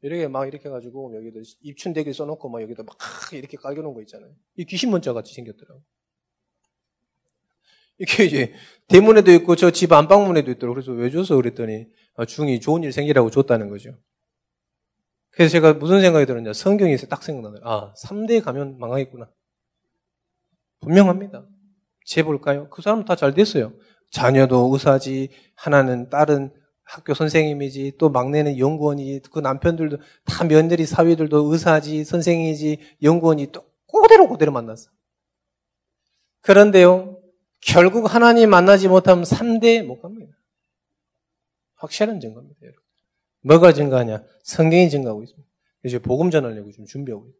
이렇게 0.00 0.28
막 0.28 0.46
이렇게 0.48 0.68
해가지고 0.68 1.14
여기다 1.16 1.40
입춘대기 1.60 2.12
써놓고 2.12 2.48
막 2.48 2.62
여기다 2.62 2.84
막 2.84 2.96
이렇게 3.32 3.56
깔겨놓은 3.58 3.94
거 3.94 4.00
있잖아요. 4.02 4.32
이 4.56 4.64
귀신 4.64 4.90
문자 4.90 5.12
같이 5.12 5.34
생겼더라고. 5.34 5.82
이게 7.98 8.24
이제 8.24 8.54
대문에도 8.86 9.30
있고 9.32 9.54
저 9.56 9.70
집 9.70 9.92
안방문에도 9.92 10.50
있더라고. 10.52 10.74
그래서 10.74 10.92
왜 10.92 11.10
줬어? 11.10 11.36
그랬더니 11.36 11.86
아, 12.14 12.24
중이 12.24 12.60
좋은 12.60 12.82
일 12.82 12.92
생기라고 12.92 13.30
줬다는 13.30 13.68
거죠. 13.68 13.98
그래서 15.30 15.52
제가 15.52 15.74
무슨 15.74 16.00
생각이 16.00 16.24
들었냐. 16.24 16.52
성경에서 16.54 17.08
딱 17.08 17.22
생각나네요. 17.22 17.60
아, 17.64 17.92
3대 17.94 18.42
가면 18.42 18.78
망하겠구나. 18.78 19.30
분명합니다. 20.80 21.44
재볼까요? 22.08 22.68
그 22.70 22.82
사람 22.82 23.04
다 23.04 23.14
잘 23.14 23.34
됐어요. 23.34 23.72
자녀도 24.10 24.70
의사지, 24.72 25.28
하나는 25.54 26.08
딸은 26.08 26.54
학교 26.82 27.12
선생님이지, 27.12 27.96
또 27.98 28.08
막내는 28.08 28.58
연구원이지, 28.58 29.28
그 29.30 29.40
남편들도 29.40 29.98
다 30.24 30.44
며느리 30.44 30.86
사위들도 30.86 31.52
의사지, 31.52 32.04
선생이지, 32.04 32.96
연구원이 33.02 33.52
또 33.52 33.64
그대로 33.92 34.26
그대로 34.28 34.52
만났어. 34.52 34.90
그런데요, 36.40 37.20
결국 37.60 38.12
하나님 38.12 38.48
만나지 38.48 38.88
못하면 38.88 39.24
3대 39.24 39.82
못 39.82 40.00
갑니다. 40.00 40.32
확실한 41.74 42.20
증거입니다, 42.20 42.58
여러분. 42.62 42.82
뭐가 43.42 43.72
증거하냐? 43.72 44.24
성경이 44.44 44.88
증거하고 44.88 45.22
있습니다. 45.22 45.48
이제 45.84 45.98
복음 45.98 46.30
전하려고 46.30 46.70
지금 46.70 46.86
준비하고 46.86 47.24
있어요. 47.24 47.38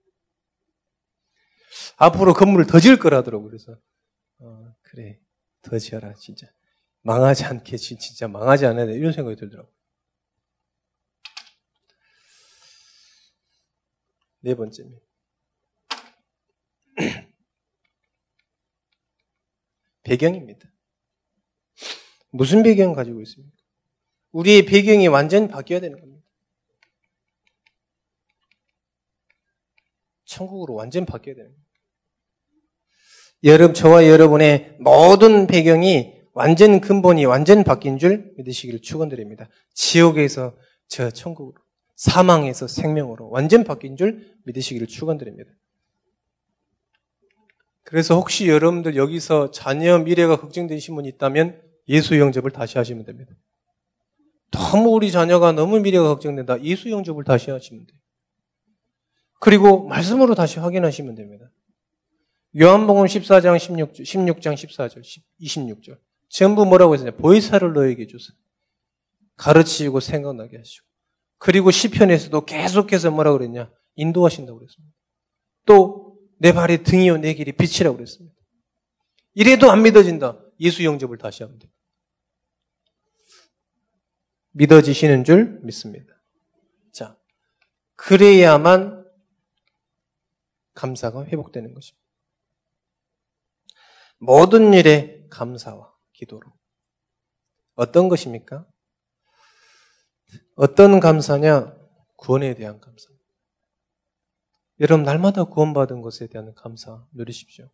앞으로 1.96 2.34
건물을 2.34 2.66
더 2.66 2.78
지을 2.78 2.98
거라더라고 2.98 3.44
그래서 3.44 3.76
어, 4.40 4.74
그래 4.82 5.20
더 5.62 5.78
지어라 5.78 6.14
진짜 6.14 6.46
망하지 7.02 7.44
않게 7.44 7.76
진짜 7.76 8.28
망하지 8.28 8.66
않아야 8.66 8.86
돼 8.86 8.94
이런 8.94 9.12
생각이 9.12 9.36
들더라고. 9.36 9.72
네 14.40 14.54
번째입니다. 14.54 15.04
배경입니다. 20.04 20.72
무슨 22.30 22.62
배경 22.62 22.92
가지고 22.92 23.20
있습니까? 23.22 23.56
우리의 24.32 24.64
배경이 24.66 25.08
완전히 25.08 25.48
바뀌어야 25.48 25.80
되는 25.80 25.98
겁니다. 25.98 26.28
천국으로 30.24 30.74
완전 30.74 31.04
바뀌어야 31.06 31.34
되는 31.34 31.50
겁니다. 31.50 31.67
여러분, 33.44 33.74
저와 33.74 34.06
여러분의 34.06 34.76
모든 34.80 35.46
배경이 35.46 36.12
완전 36.32 36.80
근본이 36.80 37.24
완전 37.24 37.64
바뀐 37.64 37.98
줄 37.98 38.32
믿으시기를 38.36 38.80
축원드립니다. 38.80 39.48
지옥에서 39.74 40.56
저 40.88 41.10
천국으로, 41.10 41.54
사망에서 41.96 42.66
생명으로 42.66 43.28
완전 43.30 43.64
바뀐 43.64 43.96
줄 43.96 44.34
믿으시기를 44.44 44.86
축원드립니다. 44.86 45.50
그래서 47.84 48.16
혹시 48.16 48.48
여러분들 48.48 48.96
여기서 48.96 49.50
자녀 49.50 49.98
미래가 49.98 50.38
걱정되신 50.38 50.94
분이 50.94 51.08
있다면 51.08 51.60
예수 51.88 52.18
영접을 52.18 52.50
다시 52.50 52.76
하시면 52.76 53.04
됩니다. 53.04 53.32
너무 54.50 54.90
우리 54.90 55.10
자녀가 55.10 55.52
너무 55.52 55.80
미래가 55.80 56.06
걱정된다. 56.08 56.62
예수 56.62 56.90
영접을 56.90 57.24
다시 57.24 57.50
하시면 57.50 57.86
돼요. 57.86 57.98
그리고 59.40 59.84
말씀으로 59.84 60.34
다시 60.34 60.58
확인하시면 60.58 61.14
됩니다. 61.14 61.50
요한복음 62.56 63.04
14장 63.04 63.58
16, 63.58 63.92
16장 63.92 64.54
14절, 64.54 65.02
26절. 65.40 65.98
전부 66.28 66.64
뭐라고 66.64 66.94
했어요? 66.94 67.10
보이사를 67.16 67.72
너에게 67.72 68.06
주세요. 68.06 68.36
가르치고 69.36 70.00
생각나게 70.00 70.56
하시고. 70.56 70.86
그리고 71.38 71.70
시편에서도 71.70 72.44
계속해서 72.44 73.10
뭐라고 73.10 73.38
그랬냐? 73.38 73.70
인도하신다고 73.96 74.58
그랬습니다. 74.58 74.94
또 75.64 76.08
내 76.38 76.52
발의 76.52 76.84
등이요 76.84 77.18
내 77.18 77.34
길이 77.34 77.52
빛이라고 77.52 77.96
그랬습니다. 77.96 78.36
이래도 79.34 79.70
안 79.70 79.82
믿어진다. 79.82 80.40
예수 80.60 80.84
영접을 80.84 81.18
다시 81.18 81.42
하면 81.42 81.58
됩니다. 81.58 81.78
믿어지시는 84.52 85.24
줄 85.24 85.60
믿습니다. 85.62 86.14
자, 86.92 87.16
그래야만 87.94 89.06
감사가 90.74 91.24
회복되는 91.26 91.74
것입니다. 91.74 92.07
모든 94.18 94.72
일에 94.74 95.26
감사와 95.30 95.92
기도로. 96.12 96.50
어떤 97.74 98.08
것입니까? 98.08 98.66
어떤 100.56 101.00
감사냐? 101.00 101.76
구원에 102.16 102.54
대한 102.54 102.80
감사. 102.80 103.08
여러분, 104.80 105.04
날마다 105.04 105.44
구원받은 105.44 106.02
것에 106.02 106.26
대한 106.26 106.52
감사 106.54 107.04
누리십시오. 107.12 107.68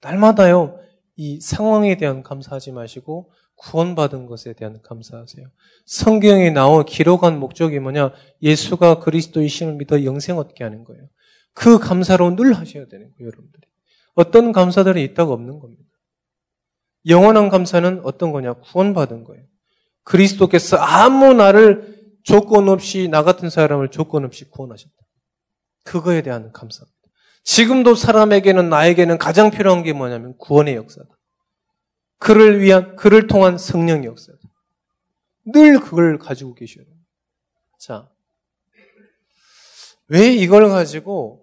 날마다요, 0.00 0.78
이 1.16 1.40
상황에 1.40 1.96
대한 1.96 2.22
감사하지 2.22 2.72
마시고, 2.72 3.32
구원받은 3.56 4.26
것에 4.26 4.54
대한 4.54 4.80
감사하세요. 4.82 5.46
성경에 5.86 6.50
나온 6.50 6.84
기록한 6.84 7.38
목적이 7.38 7.78
뭐냐? 7.78 8.12
예수가 8.42 9.00
그리스도이심을 9.00 9.74
믿어 9.74 10.04
영생 10.04 10.38
얻게 10.38 10.64
하는 10.64 10.84
거예요. 10.84 11.08
그 11.52 11.78
감사로 11.78 12.34
늘 12.36 12.54
하셔야 12.54 12.86
되는 12.86 13.10
거예요, 13.12 13.26
여러분들이. 13.26 13.71
어떤 14.14 14.52
감사들이 14.52 15.02
있다고 15.04 15.32
없는 15.32 15.58
겁니다. 15.58 15.82
영원한 17.06 17.48
감사는 17.48 18.02
어떤 18.04 18.32
거냐? 18.32 18.54
구원받은 18.54 19.24
거예요. 19.24 19.44
그리스도께서 20.04 20.76
아무 20.76 21.32
나를 21.34 22.00
조건 22.22 22.68
없이, 22.68 23.08
나 23.08 23.22
같은 23.22 23.50
사람을 23.50 23.88
조건 23.88 24.24
없이 24.24 24.48
구원하셨다. 24.48 24.94
그거에 25.84 26.22
대한 26.22 26.52
감사입니다. 26.52 26.92
지금도 27.42 27.94
사람에게는, 27.96 28.68
나에게는 28.68 29.18
가장 29.18 29.50
필요한 29.50 29.82
게 29.82 29.92
뭐냐면 29.92 30.36
구원의 30.38 30.76
역사다. 30.76 31.08
그를 32.18 32.60
위한, 32.60 32.94
그를 32.94 33.26
통한 33.26 33.58
성령의 33.58 34.06
역사다. 34.06 34.38
늘 35.46 35.80
그걸 35.80 36.18
가지고 36.18 36.54
계셔야 36.54 36.84
돼요. 36.84 36.96
자. 37.78 38.08
왜 40.06 40.32
이걸 40.32 40.68
가지고, 40.68 41.41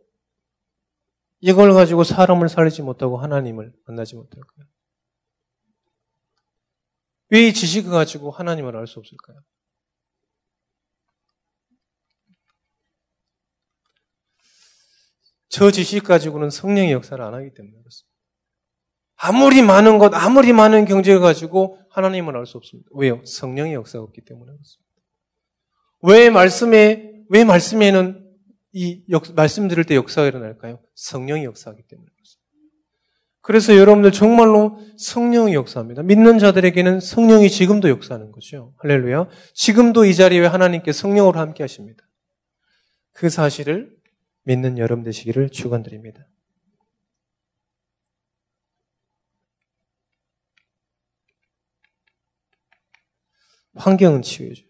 이걸 1.42 1.74
가지고 1.74 2.04
사람을 2.04 2.50
살리지 2.50 2.82
못하고 2.82 3.18
하나님을 3.18 3.74
만나지 3.86 4.16
못할까요? 4.16 4.66
왜 7.32 7.48
이 7.48 7.54
지식을 7.54 7.92
가지고 7.92 8.32
하나님을 8.32 8.76
알 8.76 8.88
수 8.88 9.00
없을까요? 9.00 9.40
저 15.48 15.72
지식 15.72 16.04
가지고는 16.04 16.50
성령의 16.50 16.92
역사를 16.92 17.24
안 17.24 17.34
하기 17.34 17.54
때문에 17.54 17.76
그렇습니다. 17.78 18.10
아무리 19.16 19.62
많은 19.62 19.98
것, 19.98 20.14
아무리 20.14 20.54
많은 20.54 20.86
경제를 20.86 21.20
가지고 21.20 21.80
하나님을 21.90 22.38
알 22.38 22.46
수 22.46 22.58
없습니다. 22.58 22.90
왜요? 22.94 23.24
성령의 23.26 23.74
역사가 23.74 24.04
없기 24.04 24.22
때문에 24.22 24.52
그렇습니다. 24.52 24.90
왜 26.04 26.30
말씀에, 26.30 27.26
왜 27.30 27.44
말씀에는 27.44 28.29
이 28.72 29.04
역, 29.10 29.34
말씀 29.36 29.68
들을 29.68 29.84
때 29.84 29.96
역사가 29.96 30.28
일어날까요? 30.28 30.80
성령의 30.96 31.46
역사하기 31.46 31.84
때문에. 31.88 32.10
그래서 33.50 33.76
여러분들 33.76 34.12
정말로 34.12 34.80
성령이 34.98 35.56
역사합니다. 35.56 36.04
믿는 36.04 36.38
자들에게는 36.38 37.00
성령이 37.00 37.50
지금도 37.50 37.90
역사하는 37.90 38.32
거죠. 38.32 38.76
할렐루야. 38.78 39.28
지금도 39.56 40.06
이 40.06 40.14
자리에 40.14 40.46
하나님께 40.46 40.92
성령으로 40.92 41.40
함께 41.40 41.64
하십니다. 41.64 42.04
그 43.12 43.30
사실을 43.30 43.98
믿는 44.44 44.78
여러분 44.78 45.04
되시기를 45.04 45.50
축원드립니다. 45.50 46.28
환경은 53.74 54.22
치유해줘요. 54.22 54.70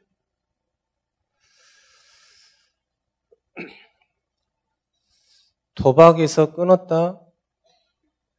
도박에서 5.80 6.54
끊었다, 6.54 7.22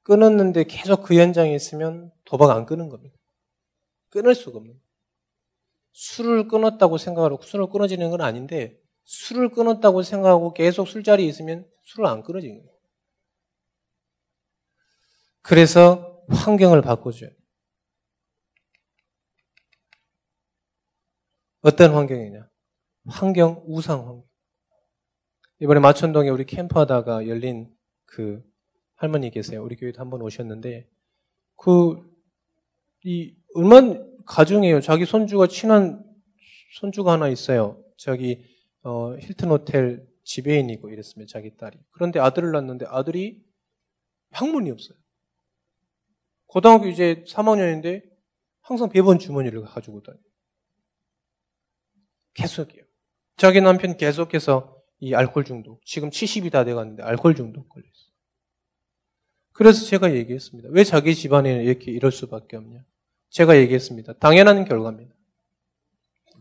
끊었는데 0.02 0.64
계속 0.64 1.02
그 1.02 1.14
현장에 1.14 1.54
있으면 1.54 2.12
도박 2.24 2.50
안 2.50 2.66
끊은 2.66 2.88
겁니다. 2.88 3.16
끊을 4.10 4.34
수가 4.34 4.58
없는. 4.58 4.78
술을 5.92 6.48
끊었다고 6.48 6.98
생각하고 6.98 7.42
술을 7.42 7.68
끊어지는 7.68 8.10
건 8.10 8.20
아닌데 8.20 8.78
술을 9.04 9.50
끊었다고 9.50 10.02
생각하고 10.02 10.52
계속 10.52 10.86
술자리에 10.86 11.26
있으면 11.26 11.66
술을 11.82 12.06
안 12.06 12.22
끊어지는 12.22 12.58
거예요. 12.58 12.78
그래서 15.42 16.22
환경을 16.28 16.82
바꿔줘요. 16.82 17.30
어떤 21.62 21.94
환경이냐? 21.94 22.48
환경, 23.06 23.62
우상 23.66 24.06
환경. 24.06 24.29
이번에 25.60 25.78
마천동에 25.80 26.30
우리 26.30 26.46
캠프하다가 26.46 27.28
열린 27.28 27.70
그 28.06 28.42
할머니 28.96 29.30
계세요. 29.30 29.62
우리 29.62 29.76
교회도 29.76 30.00
한번 30.00 30.22
오셨는데, 30.22 30.88
그, 31.56 32.02
이, 33.04 33.34
얼마 33.54 33.82
가정이에요. 34.24 34.80
자기 34.80 35.04
손주가 35.04 35.46
친한 35.46 36.02
손주가 36.78 37.12
하나 37.12 37.28
있어요. 37.28 37.82
저기, 37.98 38.42
어, 38.82 39.14
힐튼 39.16 39.50
호텔 39.50 40.06
지배인이고 40.24 40.88
이랬습니다. 40.88 41.30
자기 41.30 41.54
딸이. 41.56 41.78
그런데 41.90 42.20
아들을 42.20 42.52
낳는데 42.52 42.86
아들이 42.88 43.44
학문이 44.30 44.70
없어요. 44.70 44.96
고등학교 46.46 46.86
이제 46.86 47.22
3학년인데 47.26 48.02
항상 48.60 48.88
배번 48.88 49.18
주머니를 49.18 49.62
가지고 49.62 50.02
다녀요. 50.02 50.22
계속이요. 52.34 52.84
자기 53.36 53.60
남편 53.60 53.96
계속해서 53.96 54.79
이 55.00 55.14
알코올 55.14 55.44
중독. 55.44 55.84
지금 55.84 56.10
70이 56.10 56.52
다 56.52 56.64
돼가는데 56.64 57.02
알코올 57.02 57.34
중독 57.34 57.68
걸렸어요. 57.68 58.10
그래서 59.52 59.84
제가 59.84 60.14
얘기했습니다. 60.14 60.68
왜 60.72 60.84
자기 60.84 61.14
집안에 61.14 61.64
이렇게 61.64 61.90
이럴 61.90 62.12
수밖에 62.12 62.56
없냐? 62.56 62.84
제가 63.30 63.56
얘기했습니다. 63.58 64.14
당연한 64.14 64.64
결과입니다. 64.64 65.14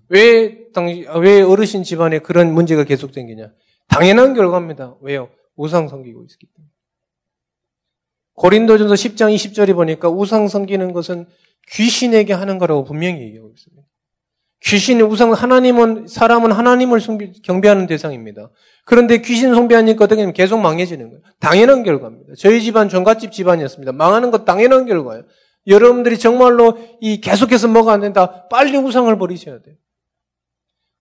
왜, 0.10 0.72
당, 0.72 0.88
왜 0.88 1.42
어르신 1.42 1.84
집안에 1.84 2.20
그런 2.20 2.54
문제가 2.54 2.84
계속 2.84 3.14
생기냐? 3.14 3.54
당연한 3.88 4.34
결과입니다. 4.34 4.96
왜요? 5.02 5.30
우상 5.56 5.88
섬기고 5.88 6.24
있기 6.24 6.48
때문에. 6.48 6.72
고린도전서 8.34 8.94
10장 8.94 9.36
20절에 9.36 9.76
보니까 9.76 10.10
우상 10.10 10.48
섬기는 10.48 10.94
것은 10.94 11.28
귀신에게 11.72 12.34
하는 12.34 12.58
거라고 12.58 12.86
분명히 12.86 13.22
얘기하고 13.22 13.52
있습니다. 13.52 13.79
귀신의 14.62 15.04
우상 15.04 15.32
하나님은 15.32 16.08
사람은 16.08 16.52
하나님을 16.52 17.00
경배하는 17.44 17.88
대상입니다. 17.88 18.50
그런데 18.86 19.22
귀신 19.22 19.54
숭배하니까 19.54 20.06
어떻게 20.06 20.32
계속 20.34 20.60
망해지는 20.60 21.10
거예요. 21.10 21.22
당연한 21.40 21.84
결과입니다. 21.84 22.34
저희 22.38 22.62
집안 22.62 22.90
종갓집 22.90 23.32
집안이었습니다. 23.32 23.94
망하는 23.94 24.32
것 24.32 24.46
당연한 24.46 24.86
결과예요. 24.86 25.24
여러분들이 25.68 26.18
정말로 26.18 26.78
이 27.00 27.22
계속해서 27.22 27.68
뭐가 27.68 27.94
안 27.94 28.02
된다. 28.02 28.48
빨리 28.50 28.78
우상을 28.78 29.16
버리셔야 29.18 29.62
돼요. 29.62 29.76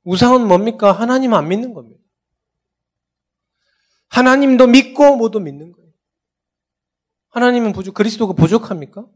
우상은 0.05 0.47
뭡니까? 0.47 0.93
하나님 0.93 1.35
안 1.35 1.49
믿는 1.49 1.75
겁니다. 1.75 2.01
하나님도 4.09 4.67
믿고 4.69 5.17
모두 5.17 5.41
믿는 5.41 5.73
거예요. 5.73 5.91
하나님은 7.31 7.73
부족, 7.73 7.95
그리스도가 7.95 8.33
부족합니까? 8.33 9.07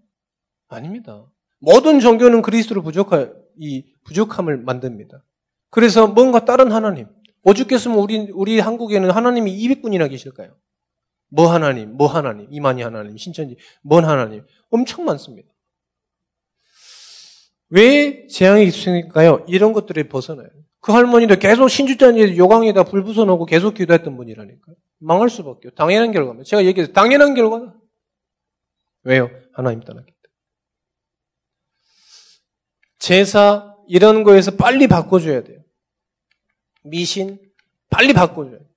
아닙니다. 0.68 1.26
모든 1.60 2.00
종교는 2.00 2.42
그리스도를 2.42 2.82
부족할, 2.82 3.34
이 3.58 3.84
부족함을 4.04 4.58
만듭니다. 4.58 5.24
그래서 5.70 6.06
뭔가 6.06 6.44
다른 6.44 6.72
하나님, 6.72 7.06
오죽했으면 7.42 7.98
우리, 7.98 8.30
우리 8.32 8.60
한국에는 8.60 9.10
하나님이 9.10 9.56
200분이나 9.56 10.08
계실까요? 10.10 10.56
뭐 11.28 11.50
하나님, 11.50 11.96
뭐 11.96 12.06
하나님, 12.06 12.46
이만희 12.50 12.82
하나님, 12.82 13.16
신천지, 13.16 13.56
뭔 13.82 14.04
하나님. 14.04 14.44
엄청 14.70 15.04
많습니다. 15.04 15.48
왜 17.70 18.26
재앙이 18.26 18.64
있으니까요? 18.66 19.46
이런 19.48 19.72
것들에 19.72 20.08
벗어나요. 20.08 20.48
그 20.80 20.92
할머니도 20.92 21.36
계속 21.36 21.68
신주자니 21.68 22.36
요강에다 22.36 22.84
불 22.84 23.02
붙여놓고 23.02 23.46
계속 23.46 23.74
기도했던 23.74 24.16
분이라니까요. 24.16 24.76
망할 24.98 25.30
수밖에 25.30 25.68
요 25.68 25.70
당연한 25.74 26.12
결과입니다. 26.12 26.44
제가 26.44 26.64
얘기해서 26.66 26.92
당연한 26.92 27.34
결과다. 27.34 27.74
왜요? 29.04 29.30
하나님 29.54 29.80
떠났기. 29.80 30.11
제사 33.02 33.74
이런 33.88 34.22
거에서 34.22 34.52
빨리 34.52 34.86
바꿔줘야 34.86 35.42
돼요. 35.42 35.60
미신 36.84 37.36
빨리 37.90 38.12
바꿔줘야 38.12 38.58
돼요. 38.58 38.68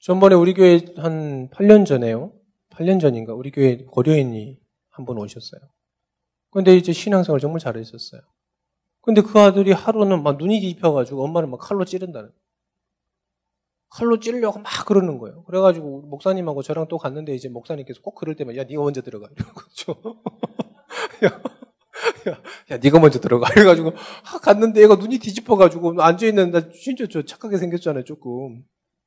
전번에 0.00 0.34
우리 0.34 0.54
교회 0.54 0.80
한 0.96 1.48
8년 1.50 1.86
전에요. 1.86 2.32
8년 2.70 3.00
전인가 3.00 3.32
우리 3.32 3.52
교회 3.52 3.84
고려인이 3.84 4.58
한분 4.90 5.18
오셨어요. 5.18 5.60
근데 6.50 6.76
이제 6.76 6.92
신앙생활 6.92 7.38
정말 7.38 7.60
잘했었어요. 7.60 8.20
근데 9.02 9.22
그 9.22 9.38
아들이 9.38 9.70
하루는 9.70 10.24
막 10.24 10.36
눈이 10.36 10.60
뒤집혀가지고 10.60 11.22
엄마를 11.22 11.48
막 11.48 11.60
칼로 11.60 11.84
찌른다는. 11.84 12.32
칼로 13.88 14.18
찌르려고 14.18 14.58
막 14.58 14.84
그러는 14.84 15.18
거예요. 15.18 15.44
그래가지고 15.44 16.02
목사님하고 16.02 16.62
저랑 16.62 16.88
또 16.88 16.98
갔는데 16.98 17.36
이제 17.36 17.48
목사님께서 17.48 18.00
꼭 18.02 18.16
그럴 18.16 18.34
때만 18.34 18.56
야 18.56 18.64
네가 18.64 18.82
먼저 18.82 19.00
들어가 19.00 19.28
이러고 19.36 19.60
야, 21.24 21.40
야, 22.32 22.38
야 22.70 22.78
네가 22.82 22.98
먼저 23.00 23.20
들어가 23.20 23.48
이래가지고 23.52 23.92
아, 24.32 24.38
갔는데 24.38 24.82
얘가 24.82 24.96
눈이 24.96 25.18
뒤집혀가지고 25.18 26.02
앉아 26.02 26.26
있는데 26.26 26.70
진짜 26.72 27.06
저 27.10 27.22
착하게 27.22 27.58
생겼잖아요 27.58 28.04
조금 28.04 28.64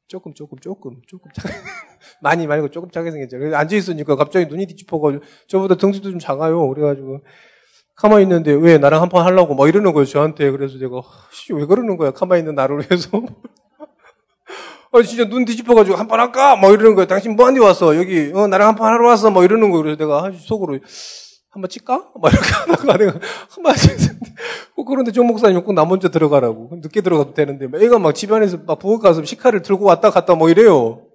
조금, 0.07 0.33
조금, 0.35 0.59
조금, 0.59 1.01
조금 1.07 1.31
작 1.33 1.45
많이 2.21 2.45
말고 2.45 2.69
조금 2.69 2.91
작게 2.91 3.09
생겼죠. 3.09 3.39
그래서 3.39 3.55
앉아 3.57 3.75
있으니까 3.75 4.15
갑자기 4.15 4.45
눈이 4.45 4.67
뒤집어가지고, 4.67 5.23
저보다 5.47 5.75
등수도 5.77 6.11
좀 6.11 6.19
작아요. 6.19 6.69
그래가지고, 6.69 7.21
가만히 7.95 8.21
있는데, 8.23 8.53
왜 8.53 8.77
나랑 8.77 9.01
한 9.01 9.09
판 9.09 9.25
하려고 9.25 9.55
막 9.55 9.67
이러는 9.67 9.93
거예요, 9.93 10.05
저한테. 10.05 10.51
그래서 10.51 10.77
제가, 10.77 11.01
씨, 11.31 11.53
왜 11.53 11.65
그러는 11.65 11.97
거야, 11.97 12.11
가만히 12.11 12.41
있는 12.41 12.53
나를 12.53 12.81
위해서. 12.81 13.09
아, 14.93 15.01
진짜 15.01 15.27
눈 15.27 15.43
뒤집어가지고 15.43 15.97
한 15.97 16.07
판 16.07 16.19
할까? 16.19 16.55
막 16.55 16.71
이러는 16.71 16.93
거예요. 16.93 17.07
당신 17.07 17.35
뭐 17.35 17.47
한데 17.47 17.59
왔어? 17.59 17.95
여기, 17.97 18.31
어, 18.35 18.45
나랑 18.47 18.67
한 18.69 18.75
판 18.75 18.93
하러 18.93 19.07
왔어? 19.07 19.31
막 19.31 19.43
이러는 19.43 19.71
거예요. 19.71 19.83
그래서 19.83 19.97
내가 19.97 20.31
속으로, 20.37 20.77
한번 21.55 21.69
찍까? 21.69 22.11
막 22.21 22.33
이렇게 22.33 22.49
하다가 22.51 22.97
내가 22.97 23.19
한번 23.49 23.73
어, 24.75 24.83
그런데 24.83 25.11
정 25.13 25.25
목사님 25.25 25.63
꼭 25.63 25.73
나 25.73 25.85
먼저 25.85 26.09
들어가라고. 26.09 26.69
늦게 26.81 26.99
들어가도 27.01 27.33
되는데, 27.33 27.65
애가 27.85 27.97
막 27.97 28.13
집안에서 28.13 28.57
막 28.67 28.77
부엌 28.77 29.01
가서 29.01 29.23
식칼을 29.23 29.61
들고 29.61 29.85
왔다 29.85 30.09
갔다 30.09 30.35
뭐 30.35 30.49
이래요. 30.49 31.07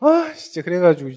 아, 0.00 0.32
진짜 0.34 0.62
그래가지고, 0.62 1.10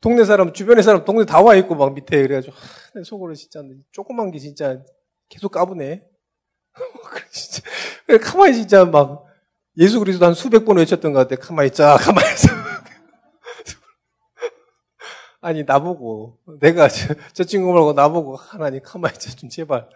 동네 0.00 0.24
사람, 0.24 0.52
주변에 0.52 0.82
사람, 0.82 1.04
동네 1.04 1.24
다 1.26 1.42
와 1.42 1.56
있고 1.56 1.74
막 1.74 1.92
밑에 1.94 2.22
그래가지고, 2.22 2.54
아, 2.54 2.58
내 2.94 3.02
속으로 3.02 3.34
진짜, 3.34 3.60
조그만 3.90 4.30
게 4.30 4.38
진짜 4.38 4.78
계속 5.28 5.50
까부네. 5.50 6.02
진짜, 7.32 7.62
가만히 8.22 8.54
진짜 8.54 8.84
막, 8.84 9.24
예수 9.78 9.98
그리스도 9.98 10.26
한 10.26 10.34
수백 10.34 10.64
번 10.64 10.76
외쳤던 10.76 11.12
것 11.12 11.28
같아. 11.28 11.40
가만히 11.44 11.66
있자, 11.68 11.96
가만히 11.98 12.30
있자. 12.30 12.63
아니 15.44 15.62
나보고 15.62 16.38
내가 16.58 16.88
저, 16.88 17.14
저 17.34 17.44
친구 17.44 17.72
말고 17.74 17.92
나보고 17.92 18.36
하나님 18.36 18.80
가만히 18.82 19.14
있어 19.18 19.36
좀 19.36 19.50
제발 19.50 19.88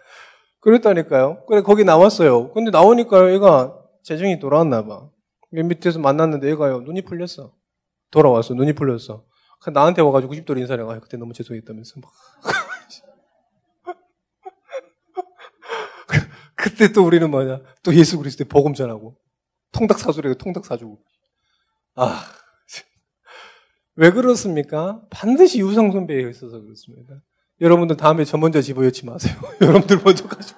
그랬다니까요. 0.59 1.43
그래 1.47 1.61
거기 1.61 1.83
나왔어요. 1.83 2.51
근데 2.53 2.69
나오니까 2.69 3.33
얘가 3.33 3.75
재정이 4.03 4.39
돌아왔나 4.39 4.85
봐. 4.85 5.09
밑에서 5.49 5.97
만났는데 5.99 6.47
얘가요 6.51 6.81
눈이 6.81 7.01
풀렸어. 7.01 7.51
돌아왔어 8.11 8.53
눈이 8.53 8.73
풀렸어. 8.73 9.25
나한테 9.73 10.03
와가지고 10.03 10.33
90도로 10.33 10.59
인사를 10.59 10.83
해가 10.83 10.99
그때 10.99 11.17
너무 11.17 11.33
죄송했다면서 11.33 11.99
막. 11.99 12.11
그때 16.55 16.91
또 16.91 17.03
우리는 17.05 17.29
뭐냐 17.31 17.61
또 17.81 17.95
예수 17.95 18.19
그리스도의 18.19 18.49
복음 18.49 18.73
전하고 18.73 19.17
통닭 19.71 19.97
사주래고 19.97 20.35
통닭 20.35 20.65
사주고 20.65 20.99
아 21.95 22.21
왜 23.99 24.11
그렇습니까? 24.11 25.01
반드시 25.09 25.59
유성 25.59 25.91
선배에 25.91 26.29
있어서 26.29 26.61
그렇습니다. 26.61 27.15
여러분들 27.59 27.97
다음에 27.97 28.23
저 28.23 28.37
먼저 28.37 28.61
집어넣지 28.61 29.05
마세요. 29.05 29.35
여러분들 29.61 29.99
먼저 30.01 30.25
가시고. 30.25 30.57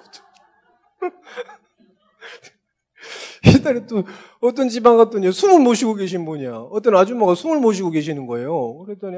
옛날에 3.44 3.84
또 3.86 4.04
어떤 4.40 4.68
지방 4.68 4.96
갔더니 4.96 5.32
숨을 5.32 5.58
모시고 5.58 5.94
계신 5.94 6.24
분이야. 6.24 6.54
어떤 6.70 6.94
아줌마가 6.96 7.34
숨을 7.34 7.58
모시고 7.58 7.90
계시는 7.90 8.26
거예요. 8.28 8.78
그랬더니 8.84 9.16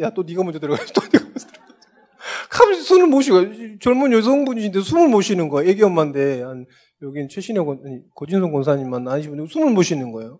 야 0.00 0.10
또 0.10 0.22
네가 0.22 0.44
먼저 0.44 0.60
들어가. 0.60 0.78
또 0.94 1.00
네가 1.12 1.24
먼저 1.24 1.46
들어가. 1.48 1.66
갑자기 2.48 2.80
숨을 2.80 3.08
모시고 3.08 3.78
젊은 3.80 4.12
여성분이신데 4.12 4.80
숨을 4.82 5.08
모시는 5.08 5.48
거야. 5.48 5.68
애기 5.68 5.82
엄마인데 5.82 6.42
한 6.42 6.66
여긴 7.02 7.28
최신의 7.28 7.64
고 7.64 8.26
진성 8.26 8.52
권사님만 8.52 9.08
아니시면 9.08 9.48
숨을 9.48 9.72
모시는 9.72 10.12
거예요. 10.12 10.38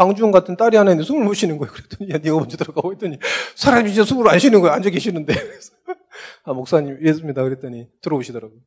방주원 0.00 0.32
같은 0.32 0.56
딸이 0.56 0.78
하나 0.78 0.92
있는데 0.92 1.06
숨을 1.06 1.24
못 1.24 1.34
쉬는 1.34 1.58
거예요. 1.58 1.70
그랬더니, 1.70 2.10
야, 2.10 2.16
네가 2.16 2.38
먼저 2.38 2.56
들어가고 2.56 2.90
했더니, 2.92 3.18
사람이 3.54 3.92
진짜 3.92 4.02
숨을 4.06 4.26
안 4.30 4.38
쉬는 4.38 4.60
거예요. 4.62 4.72
앉아 4.74 4.88
계시는데. 4.88 5.34
아, 6.44 6.54
목사님, 6.54 6.96
이랬습니다. 7.02 7.42
그랬더니, 7.42 7.86
들어오시더라고요. 8.00 8.58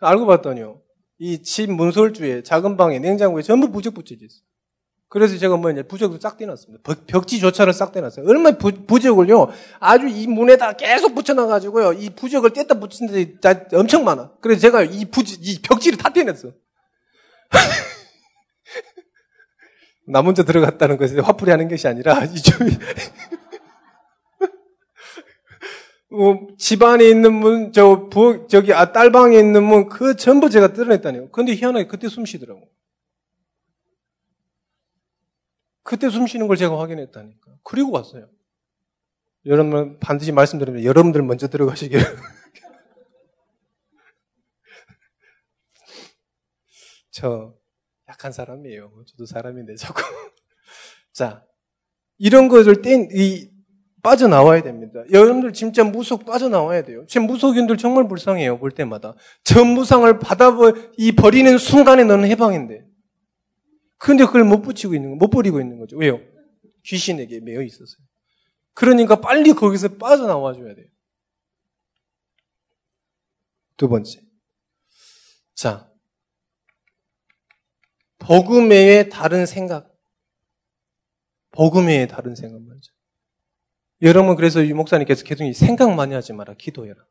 알고 0.00 0.26
봤더니요. 0.26 0.80
이 1.20 1.40
집 1.44 1.70
문설주에 1.70 2.42
작은 2.42 2.76
방에 2.76 2.98
냉장고에 2.98 3.42
전부 3.42 3.70
부적 3.70 3.94
붙여져 3.94 4.24
있어요. 4.24 4.42
그래서 5.08 5.38
제가 5.38 5.56
뭐냐, 5.56 5.84
부적도 5.84 6.18
싹 6.18 6.36
떼놨습니다. 6.38 6.82
벽 7.06 7.28
지조차를 7.28 7.72
싹 7.72 7.92
떼놨어요. 7.92 8.26
얼마나 8.26 8.58
부, 8.58 8.72
부적을요, 8.72 9.48
아주 9.78 10.08
이 10.08 10.26
문에다 10.26 10.72
계속 10.72 11.14
붙여놔가지고요, 11.14 11.92
이 11.92 12.10
부적을 12.10 12.50
뗐다 12.50 12.80
붙인 12.80 13.06
데 13.06 13.36
엄청 13.76 14.02
많아. 14.02 14.32
그래서 14.40 14.60
제가 14.62 14.82
이 14.82 15.04
부지, 15.04 15.38
이 15.40 15.60
벽지를 15.62 15.98
다 15.98 16.08
떼냈어. 16.08 16.50
나 20.12 20.20
먼저 20.22 20.44
들어갔다는 20.44 20.98
것이 20.98 21.18
화풀이 21.18 21.50
하는 21.50 21.68
것이 21.68 21.88
아니라 21.88 22.22
이쪽이 22.26 22.78
뭐 26.10 26.48
집안에 26.58 27.08
있는 27.08 27.32
문, 27.32 27.72
저 27.72 28.10
부, 28.10 28.46
저기 28.46 28.74
아, 28.74 28.92
딸방에 28.92 29.38
있는 29.38 29.64
문 29.64 29.88
그 29.88 30.14
전부 30.16 30.50
제가 30.50 30.74
뜯어냈다니요. 30.74 31.30
근데 31.30 31.54
희한하게 31.54 31.86
그때 31.86 32.08
숨 32.08 32.26
쉬더라고. 32.26 32.70
그때 35.82 36.10
숨 36.10 36.26
쉬는 36.26 36.46
걸 36.48 36.58
제가 36.58 36.78
확인했다니까. 36.78 37.52
그리고 37.62 37.92
왔어요. 37.92 38.28
여러분 39.46 39.98
반드시 39.98 40.32
말씀드립니다. 40.32 40.84
여러분들 40.84 41.22
먼저 41.22 41.48
들어가시길. 41.48 41.98
저 47.10 47.54
약한 48.12 48.30
사람이에요. 48.30 49.04
저도 49.06 49.26
사람인데 49.26 49.74
자꾸. 49.76 50.02
자, 51.12 51.44
이런 52.18 52.48
것을 52.48 52.82
뗀, 52.82 53.08
이, 53.14 53.50
빠져나와야 54.02 54.62
됩니다. 54.62 55.02
여러분들 55.10 55.52
진짜 55.52 55.84
무속 55.84 56.26
빠져나와야 56.26 56.82
돼요. 56.82 57.06
지금 57.08 57.26
무속인들 57.26 57.76
정말 57.78 58.08
불쌍해요. 58.08 58.58
볼 58.58 58.70
때마다. 58.72 59.14
전 59.44 59.68
무상을 59.68 60.18
받아 60.18 60.50
이 60.98 61.12
버리는 61.12 61.56
순간에 61.56 62.04
너는 62.04 62.28
해방인데. 62.28 62.84
근데 63.96 64.24
그걸 64.24 64.44
못 64.44 64.60
붙이고 64.62 64.94
있는 64.94 65.10
거, 65.10 65.16
못 65.16 65.30
버리고 65.30 65.60
있는 65.60 65.78
거죠. 65.78 65.96
왜요? 65.96 66.20
귀신에게 66.84 67.40
매여 67.40 67.62
있어서요. 67.62 68.04
그러니까 68.74 69.20
빨리 69.20 69.52
거기서 69.52 69.96
빠져나와 69.96 70.52
줘야 70.54 70.74
돼요. 70.74 70.86
두 73.76 73.88
번째. 73.88 74.20
자, 75.54 75.91
복음 78.22 78.70
외의 78.70 79.08
다른 79.08 79.46
생각. 79.46 79.92
복음 81.50 81.86
외에 81.86 82.06
다른 82.06 82.34
생각 82.34 82.62
말이죠. 82.62 82.92
여러분 84.02 84.36
그래서 84.36 84.66
유 84.66 84.74
목사님께서 84.74 85.24
계속 85.24 85.52
생각 85.54 85.94
많이 85.94 86.14
하지 86.14 86.32
마라. 86.32 86.54
기도해라. 86.54 87.04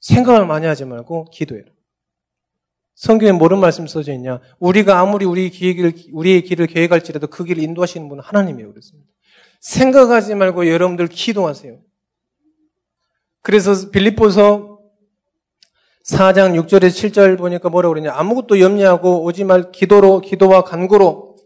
생각을 0.00 0.46
많이 0.46 0.66
하지 0.66 0.84
말고 0.84 1.26
기도해라. 1.30 1.70
성경에 2.94 3.32
뭐런 3.32 3.60
말씀 3.60 3.86
써져 3.86 4.12
있냐? 4.12 4.40
우리가 4.58 4.98
아무리 4.98 5.24
우리 5.24 5.50
기획을, 5.50 5.94
우리의 6.12 6.42
길을 6.42 6.66
계획할지라도 6.66 7.28
그 7.28 7.44
길을 7.44 7.62
인도하시는 7.62 8.08
분은 8.08 8.22
하나님이에요. 8.22 8.70
그랬습니다. 8.70 9.08
생각하지 9.60 10.34
말고 10.34 10.68
여러분들 10.68 11.06
기도하세요. 11.06 11.80
그래서 13.42 13.90
빌립보서 13.90 14.79
4장 16.06 16.54
6절에서 16.64 17.12
7절 17.12 17.38
보니까 17.38 17.68
뭐라고 17.68 17.94
그러냐? 17.94 18.12
아무것도 18.14 18.60
염려하고 18.60 19.22
오지 19.24 19.44
말 19.44 19.70
기도로 19.70 20.20
기도와 20.20 20.62
간구로 20.64 21.36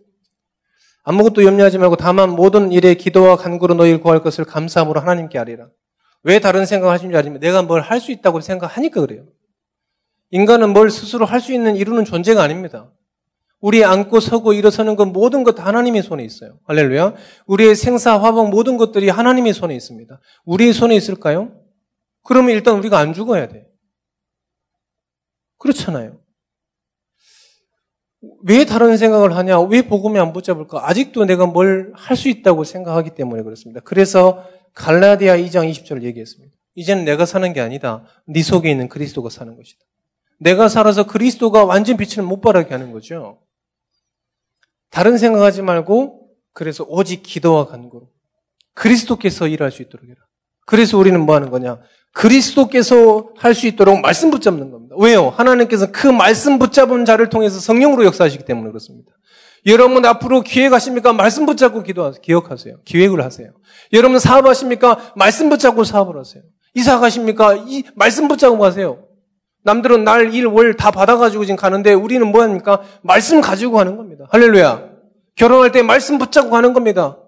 아무것도 1.03 1.45
염려하지 1.45 1.79
말고 1.79 1.97
다만 1.97 2.31
모든 2.31 2.73
일에 2.73 2.95
기도와 2.95 3.37
간구로 3.37 3.75
너희를 3.75 4.01
구할 4.01 4.23
것을 4.23 4.45
감사함으로 4.45 5.01
하나님께 5.01 5.39
아리라. 5.39 5.69
왜 6.23 6.39
다른 6.39 6.65
생각을 6.65 6.99
줄 6.99 7.15
알지만 7.15 7.41
내가 7.41 7.63
뭘 7.63 7.83
할 7.83 8.01
수 8.01 8.11
있다고 8.13 8.41
생각하니까 8.41 9.01
그래요. 9.03 9.25
인간은 10.31 10.71
뭘 10.73 10.91
스스로 10.91 11.27
할 11.27 11.41
수 11.41 11.53
있는 11.53 11.77
이루는 11.77 12.05
존재가 12.07 12.43
아닙니다. 12.43 12.91
우리 13.61 13.85
앉고 13.85 14.21
서고 14.21 14.53
일어서는 14.53 14.97
것 14.97 15.07
모든 15.07 15.43
것 15.43 15.59
하나님의 15.59 16.03
손에 16.03 16.25
있어요. 16.25 16.59
할렐루야. 16.67 17.15
우리의 17.47 17.75
생사, 17.75 18.19
화복 18.19 18.49
모든 18.51 18.77
것들이 18.79 19.09
하나님의 19.11 19.53
손에 19.53 19.75
있습니다. 19.75 20.21
우리의 20.47 20.73
손에 20.73 20.95
있을까요? 20.97 21.53
그러면 22.23 22.51
일단 22.53 22.77
우리가 22.79 22.99
안 22.99 23.13
죽어야 23.13 23.49
돼. 23.49 23.67
그렇잖아요. 25.65 26.21
왜 28.43 28.65
다른 28.65 28.97
생각을 28.97 29.35
하냐? 29.37 29.61
왜 29.61 29.83
복음에 29.83 30.19
안 30.21 30.33
붙잡을까? 30.33 30.89
아직도 30.89 31.25
내가 31.25 31.47
뭘 31.47 31.93
할 31.97 32.17
수 32.17 32.29
있다고 32.29 32.65
생각하기 32.65 33.15
때문에 33.15 33.43
그렇습니다. 33.43 33.81
그래서 33.81 34.47
갈라디아 34.75 35.37
2장 35.37 35.71
20절을 35.71 36.03
얘기했습니다. 36.03 36.55
이제는 36.75 37.05
내가 37.05 37.25
사는 37.27 37.51
게 37.53 37.61
아니다. 37.61 38.05
네 38.27 38.43
속에 38.43 38.71
있는 38.71 38.89
그리스도가 38.89 39.31
사는 39.31 39.55
것이다. 39.57 39.81
내가 40.39 40.69
살아서 40.69 41.07
그리스도가 41.07 41.65
완전 41.65 41.97
빛을 41.97 42.23
못 42.27 42.41
발하게 42.41 42.71
하는 42.75 42.93
거죠. 42.93 43.41
다른 44.91 45.17
생각하지 45.17 45.63
말고 45.63 46.31
그래서 46.53 46.85
오직 46.89 47.23
기도와 47.23 47.67
간구로 47.67 48.11
그리스도께서 48.75 49.49
일할 49.49 49.71
수 49.71 49.83
있도록 49.83 50.07
해라. 50.09 50.17
그래서 50.67 50.99
우리는 50.99 51.19
뭐 51.21 51.35
하는 51.37 51.51
거냐? 51.51 51.81
그리스도께서 52.15 53.29
할 53.37 53.55
수 53.55 53.67
있도록 53.67 54.01
말씀 54.01 54.31
붙잡는 54.31 54.71
겁니다. 54.71 54.95
왜요? 54.99 55.29
하나님께서 55.29 55.93
그 55.93 56.07
말씀 56.07 56.59
붙잡은 56.59 57.05
자를 57.05 57.29
통해서 57.29 57.61
성령으로 57.61 58.05
역사하시기 58.07 58.45
때문에 58.45 58.69
그렇습니다. 58.69 59.13
여러분 59.67 60.05
앞으로 60.05 60.41
기획하십니까? 60.43 61.13
말씀 61.13 61.45
붙잡고 61.47 61.83
기도하세요. 61.83 62.21
기억하세요. 62.23 62.77
기획을 62.85 63.23
하세요. 63.23 63.51
여러분 63.93 64.19
사업하십니까? 64.19 65.13
말씀 65.17 65.49
붙잡고 65.51 65.85
사업을 65.85 66.19
하세요. 66.19 66.43
이사 66.75 66.99
가십니까? 66.99 67.55
이 67.67 67.83
말씀 67.95 68.29
붙잡고 68.29 68.59
가세요. 68.59 69.07
남들은 69.63 70.05
날, 70.05 70.35
일, 70.35 70.47
월 70.47 70.77
다 70.77 70.91
받아가지고 70.91 71.45
지금 71.47 71.57
가는데 71.57 71.95
우리는 71.95 72.27
뭐 72.27 72.43
합니까? 72.43 72.83
말씀 73.03 73.41
가지고 73.41 73.73
가는 73.73 73.97
겁니다. 73.97 74.27
할렐루야. 74.31 74.91
결혼할 75.37 75.73
때 75.73 75.83
말씀 75.83 76.19
붙잡고 76.19 76.51
가는 76.51 76.73
겁니다. 76.75 77.19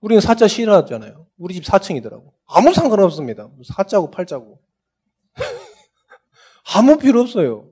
우리는 0.00 0.20
사자 0.20 0.46
싫어하잖아요. 0.46 1.26
우리 1.38 1.54
집 1.54 1.64
4층이더라고. 1.64 2.35
아무 2.46 2.72
상관없습니다. 2.72 3.48
4자고 3.48 4.12
8자고. 4.12 4.58
아무 6.74 6.98
필요 6.98 7.20
없어요. 7.20 7.70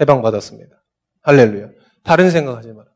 해방받았습니다. 0.00 0.84
할렐루야. 1.22 1.70
다른 2.02 2.30
생각하지 2.30 2.72
마라. 2.72 2.90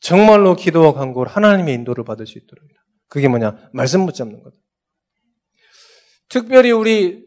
정말로 0.00 0.56
기도와 0.56 0.92
간구를 0.92 1.30
하나님의 1.30 1.74
인도를 1.74 2.04
받을 2.04 2.26
수 2.26 2.38
있도록. 2.38 2.64
그게 3.08 3.28
뭐냐? 3.28 3.70
말씀 3.72 4.06
붙잡는 4.06 4.42
거다. 4.42 4.56
특별히 6.28 6.72
우리 6.72 7.24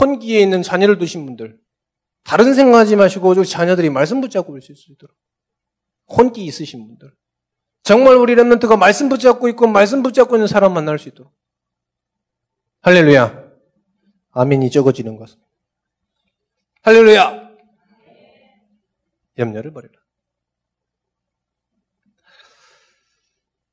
혼기에 0.00 0.40
있는 0.40 0.62
자녀를 0.62 0.98
두신 0.98 1.26
분들, 1.26 1.58
다른 2.24 2.54
생각하지 2.54 2.96
마시고 2.96 3.44
자녀들이 3.44 3.90
말씀 3.90 4.20
붙잡고 4.20 4.56
있을 4.58 4.74
수 4.74 4.90
있도록. 4.92 5.14
혼기 6.08 6.44
있으신 6.44 6.86
분들. 6.86 7.12
정말 7.82 8.16
우리 8.16 8.34
랩런트가 8.34 8.78
말씀 8.78 9.08
붙잡고 9.08 9.48
있고 9.50 9.66
말씀 9.66 10.02
붙잡고 10.02 10.36
있는 10.36 10.46
사람 10.46 10.74
만날 10.74 10.98
수 10.98 11.08
있도록. 11.08 11.32
할렐루야. 12.86 13.50
아멘이 14.30 14.70
적어지는 14.70 15.16
것은. 15.16 15.40
할렐루야. 16.82 17.50
염려를 19.38 19.72
버려라. 19.72 19.92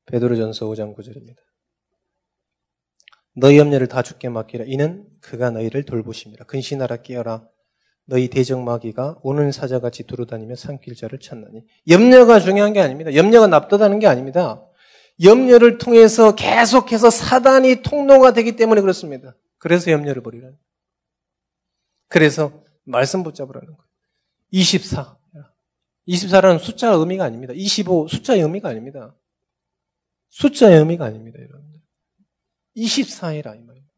베드로전서 0.06 0.66
5장 0.66 0.96
9절입니다. 0.96 1.36
너희 3.36 3.56
염려를 3.56 3.86
다 3.86 4.02
죽게 4.02 4.30
맡기라. 4.30 4.64
이는 4.66 5.06
그가 5.20 5.50
너희를 5.50 5.84
돌보심이라. 5.84 6.46
근신하라 6.46 7.02
깨어라. 7.02 7.48
너희 8.06 8.26
대적마귀가 8.26 9.20
오는 9.22 9.52
사자같이 9.52 10.08
두루다니며 10.08 10.56
산길자를 10.56 11.20
찾나니. 11.20 11.64
염려가 11.88 12.40
중요한 12.40 12.72
게 12.72 12.80
아닙니다. 12.80 13.14
염려가 13.14 13.46
납득하는 13.46 14.00
게 14.00 14.08
아닙니다. 14.08 14.66
염려를 15.22 15.78
통해서 15.78 16.34
계속해서 16.34 17.10
사단이 17.10 17.82
통로가 17.82 18.32
되기 18.32 18.56
때문에 18.56 18.80
그렇습니다. 18.80 19.36
그래서 19.58 19.90
염려를 19.90 20.22
버리라는 20.22 20.58
그래서 22.08 22.64
말씀 22.84 23.22
붙잡으라는 23.22 23.66
거예요. 23.66 23.84
24. 24.50 25.18
24라는 26.06 26.58
숫자 26.58 26.90
의미가 26.90 27.24
아닙니다. 27.24 27.54
25 27.56 28.08
숫자의 28.08 28.42
의미가 28.42 28.68
아닙니다. 28.68 29.16
숫자의 30.28 30.78
의미가 30.78 31.06
아닙니다, 31.06 31.38
여러분들. 31.38 31.80
24이라 32.76 33.56
이 33.56 33.64
말입니다. 33.64 33.94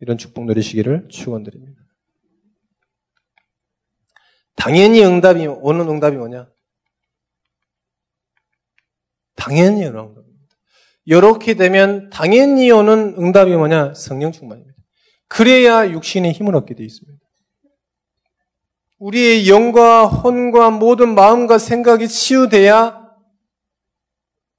이런 0.00 0.18
축복 0.18 0.44
누리시기를 0.46 1.08
축원드립니다. 1.08 1.82
당연히 4.54 5.04
응답이 5.04 5.46
오는 5.46 5.88
응답이 5.88 6.16
뭐냐? 6.16 6.50
당연히 9.46 9.84
오는 9.84 10.00
응답입니다. 10.00 10.56
이렇게 11.04 11.54
되면 11.54 12.10
당연히 12.10 12.70
오는 12.72 13.14
응답이 13.16 13.54
뭐냐? 13.54 13.94
성령 13.94 14.32
충만입니다. 14.32 14.74
그래야 15.28 15.88
육신의 15.88 16.32
힘을 16.32 16.56
얻게 16.56 16.74
되어 16.74 16.84
있습니다. 16.84 17.24
우리의 18.98 19.48
영과 19.48 20.06
혼과 20.06 20.70
모든 20.70 21.14
마음과 21.14 21.58
생각이 21.58 22.08
치유돼야 22.08 23.06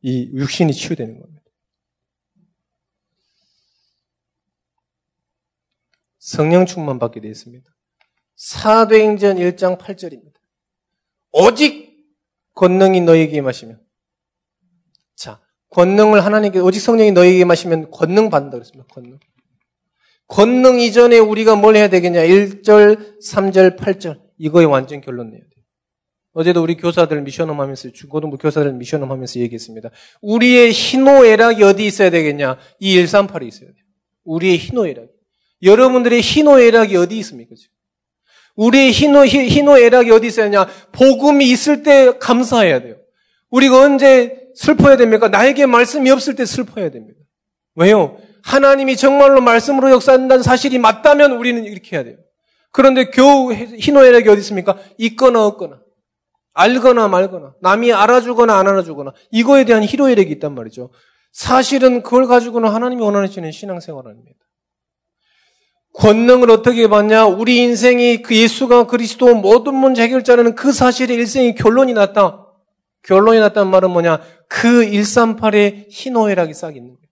이 0.04 0.32
육신이 0.34 0.72
치유되는 0.74 1.20
겁니다. 1.20 1.42
성령 6.20 6.66
충만 6.66 6.98
받게 6.98 7.20
되어 7.20 7.32
있습니다. 7.32 7.70
사도행전 8.36 9.38
1장 9.38 9.78
8절입니다. 9.80 10.36
오직 11.32 12.06
권능이 12.54 13.02
너에게 13.02 13.38
임하시면 13.38 13.87
자, 15.18 15.42
권능을 15.72 16.24
하나님께 16.24 16.60
오직 16.60 16.80
성령이 16.80 17.12
너에게 17.12 17.40
임하시면 17.40 17.92
권능 17.92 18.30
받는다 18.30 18.58
그랬습니다. 18.58 18.86
권능. 18.94 19.20
권능 20.28 20.80
이전에 20.80 21.18
우리가 21.20 21.56
뭘 21.56 21.76
해야 21.76 21.90
되겠냐? 21.90 22.22
1절, 22.22 23.20
3절, 23.22 23.78
8절. 23.78 24.22
이거에 24.38 24.66
완전 24.66 25.02
결론 25.02 25.32
내야 25.32 25.40
돼요. 25.40 25.64
어제도 26.34 26.62
우리 26.62 26.78
교사들 26.78 27.22
미션홈 27.24 27.60
하면서, 27.60 27.90
중고등부 27.90 28.38
교사들 28.38 28.72
미션홈 28.74 29.12
하면서 29.12 29.40
얘기했습니다. 29.40 29.90
우리의 30.22 30.72
희노애락이 30.72 31.64
어디 31.64 31.86
있어야 31.86 32.12
되겠냐? 32.12 32.58
이 32.80 32.98
138이 32.98 33.48
있어야 33.48 33.70
돼요. 33.70 33.84
우리의 34.24 34.58
희노애락이. 34.58 35.10
여러분들의 35.64 36.22
희노애락이 36.22 36.96
어디 36.96 37.18
있습니까? 37.18 37.56
지금? 37.56 37.74
우리의 38.56 38.92
희노, 38.92 39.26
희노애락이 39.26 40.12
어디 40.12 40.28
있어야 40.28 40.46
하냐? 40.48 40.68
복음이 40.92 41.50
있을 41.50 41.82
때 41.82 42.18
감사해야 42.20 42.82
돼요. 42.82 42.98
우리가 43.50 43.82
언제 43.82 44.48
슬퍼야 44.56 44.98
됩니까? 44.98 45.28
나에게 45.28 45.66
말씀이 45.66 46.10
없을 46.10 46.36
때 46.36 46.46
슬퍼야 46.46 46.90
됩니다. 46.90 47.20
왜요? 47.76 48.18
하나님이 48.44 48.96
정말로 48.96 49.42
말씀으로 49.42 49.92
역사한다는 49.92 50.44
사실이 50.44 50.80
맞다면 50.80 51.34
우리는 51.34 51.64
이렇게 51.66 51.96
해야 51.96 52.04
돼요. 52.04 52.18
그런데 52.72 53.10
겨우 53.10 53.54
희노애락이 53.54 54.30
어디 54.30 54.40
있습니까? 54.40 54.78
있거나 54.98 55.46
없거나. 55.46 55.80
알거나 56.54 57.08
말거나. 57.08 57.54
남이 57.62 57.94
알아주거나 57.94 58.58
안 58.58 58.68
알아주거나. 58.68 59.14
이거에 59.32 59.64
대한 59.64 59.84
희노애락이 59.84 60.32
있단 60.34 60.56
말이죠. 60.56 60.92
사실은 61.32 62.02
그걸 62.02 62.26
가지고는 62.26 62.70
하나님이 62.70 63.04
원하시는 63.04 63.52
신앙생활 63.52 64.08
아닙니다. 64.08 64.40
권능을 65.94 66.50
어떻게 66.52 66.88
받냐? 66.88 67.26
우리 67.26 67.58
인생이 67.58 68.22
그 68.22 68.36
예수가 68.36 68.88
그리스도 68.88 69.36
모든 69.36 69.76
문제 69.76 70.04
해결자라는 70.04 70.56
그 70.56 70.72
사실에 70.72 71.14
일생이 71.14 71.56
결론이 71.56 71.94
났다. 71.94 72.47
결론이 73.04 73.40
났다는 73.40 73.72
말은 73.72 73.92
뭐냐? 73.92 74.20
그 74.48 74.86
138의 74.86 75.88
희노애락이 75.90 76.54
싹 76.54 76.76
있는 76.76 76.96
거예요. 76.96 77.08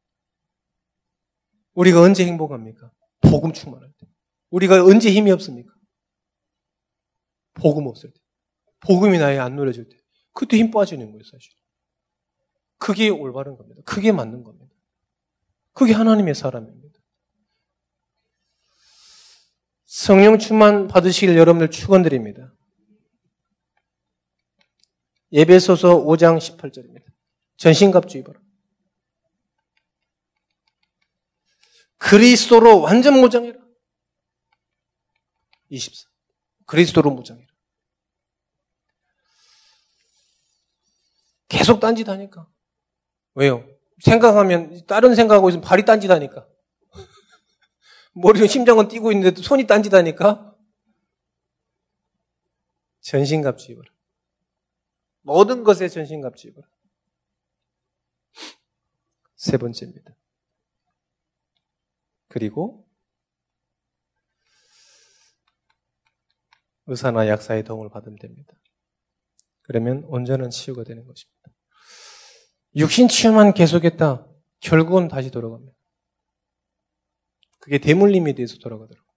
우리가 1.74 2.02
언제 2.02 2.26
행복합니까? 2.26 2.92
복음 3.22 3.54
충만할 3.54 3.90
때. 4.00 4.08
우리가 4.50 4.84
언제 4.84 5.12
힘이 5.12 5.32
없습니까? 5.32 5.74
복음 7.54 7.88
없을 7.88 8.12
때. 8.12 8.20
복음이 8.82 9.18
나에 9.18 9.38
안 9.38 9.56
누려질 9.56 9.90
때. 9.90 9.98
그때 10.34 10.58
힘 10.58 10.72
빠지는 10.72 11.12
거예요, 11.12 11.24
사실. 11.24 11.52
그게 12.78 13.10
올바른 13.10 13.56
겁니다. 13.58 13.82
그게 13.86 14.12
맞는 14.12 14.44
겁니다. 14.44 14.74
그게 15.74 15.94
하나님의 15.94 16.36
사람입니다. 16.36 17.00
성령 19.86 20.38
충만 20.38 20.88
받으시길 20.88 21.38
여러분들 21.38 21.72
축원드립니다. 21.72 22.55
예배소서 25.36 25.98
5장 25.98 26.38
18절입니다. 26.38 27.04
전신갑주 27.58 28.20
입어라. 28.20 28.40
그리스도로 31.98 32.80
완전 32.80 33.20
무장해라. 33.20 33.60
24. 35.68 36.10
그리스도로 36.66 37.12
무장해라. 37.12 37.48
계속 41.50 41.82
딴짓 41.82 42.08
하니까. 42.08 42.50
왜요? 43.34 43.68
생각하면 44.00 44.86
다른 44.86 45.16
생각하고 45.16 45.50
있으면 45.50 45.62
발이 45.66 45.84
딴짓 45.84 46.10
하니까. 46.12 46.48
머리는 48.16 48.48
심장은 48.48 48.88
뛰고 48.88 49.12
있는데 49.12 49.42
손이 49.42 49.68
딴짓 49.68 49.94
하니까. 49.94 50.56
전신갑주 53.02 53.74
입어라. 53.74 53.95
모든 55.26 55.64
것에 55.64 55.90
전신갑주 55.90 56.50
입어라. 56.50 56.68
세 59.36 59.58
번째입니다. 59.58 60.16
그리고 62.28 62.88
의사나 66.86 67.28
약사의 67.28 67.64
도움을 67.64 67.90
받으면 67.90 68.20
됩니다. 68.20 68.54
그러면 69.64 70.04
온전한 70.06 70.52
치유가 70.52 70.84
되는 70.84 71.04
것입니다. 71.06 71.50
육신 72.76 73.08
치유만 73.08 73.56
계속했다. 73.56 74.28
결국은 74.60 75.08
다시 75.08 75.32
돌아갑니다. 75.32 75.76
그게 77.60 77.80
대물림에 77.80 78.34
대해서 78.34 78.58
돌아가더라고요. 78.60 79.12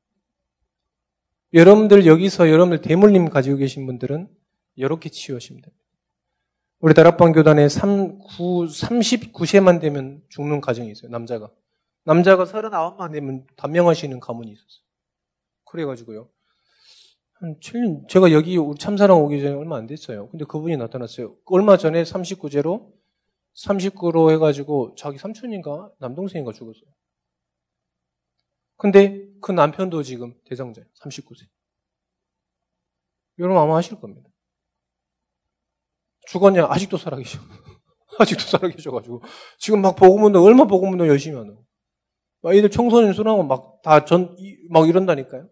여러분들 1.52 2.06
여기서 2.06 2.48
여러분들 2.48 2.80
대물림 2.80 3.28
가지고 3.28 3.58
계신 3.58 3.84
분들은 3.84 4.34
이렇게 4.74 5.10
치유하시면 5.10 5.60
됩니다. 5.60 5.87
우리 6.80 6.94
다락방 6.94 7.32
교단에 7.32 7.68
3, 7.68 8.18
9, 8.18 8.66
39세만 8.66 9.80
되면 9.80 10.22
죽는 10.28 10.60
가정이 10.60 10.92
있어요. 10.92 11.10
남자가. 11.10 11.50
남자가 12.04 12.44
39만 12.44 13.12
되면 13.12 13.46
단명하시는 13.56 14.20
가문이 14.20 14.52
있었어요. 14.52 14.84
그래가지고요. 15.64 16.28
한 17.32 17.58
7년, 17.58 18.08
제가 18.08 18.30
여기 18.30 18.56
우리 18.56 18.78
참사랑 18.78 19.20
오기 19.22 19.40
전에 19.40 19.54
얼마 19.54 19.76
안 19.76 19.86
됐어요. 19.86 20.28
근데 20.28 20.44
그분이 20.44 20.76
나타났어요. 20.76 21.36
얼마 21.46 21.76
전에 21.76 22.04
39제로 22.04 22.92
39로 23.56 24.30
해가지고 24.32 24.94
자기 24.96 25.18
삼촌인가 25.18 25.90
남동생인가 25.98 26.52
죽었어요. 26.52 26.88
근데 28.76 29.26
그 29.40 29.50
남편도 29.50 30.04
지금 30.04 30.34
대장자예요. 30.44 30.88
39세. 31.00 31.48
여러분 33.40 33.60
아마 33.60 33.78
아실 33.78 33.98
겁니다. 34.00 34.30
죽었냐? 36.28 36.66
아직도 36.68 36.96
살아계셔. 36.96 37.38
아직도 38.18 38.42
살아계셔가지고. 38.44 39.22
지금 39.58 39.82
막 39.82 39.96
보고문도, 39.96 40.42
얼마 40.42 40.64
보고문도 40.64 41.08
열심히 41.08 41.36
하는. 41.36 41.58
막 42.40 42.54
애들 42.54 42.70
청소년 42.70 43.12
수능하고 43.12 43.42
막 43.44 43.78
다 43.82 44.04
전, 44.04 44.36
막 44.70 44.88
이런다니까요. 44.88 45.48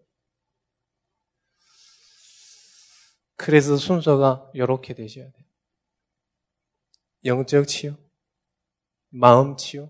그래서 3.35 3.77
순서가 3.77 4.51
이렇게 4.53 4.93
되셔야 4.93 5.31
돼요. 5.31 5.45
영적 7.25 7.67
치유, 7.67 7.95
마음 9.09 9.57
치유, 9.57 9.89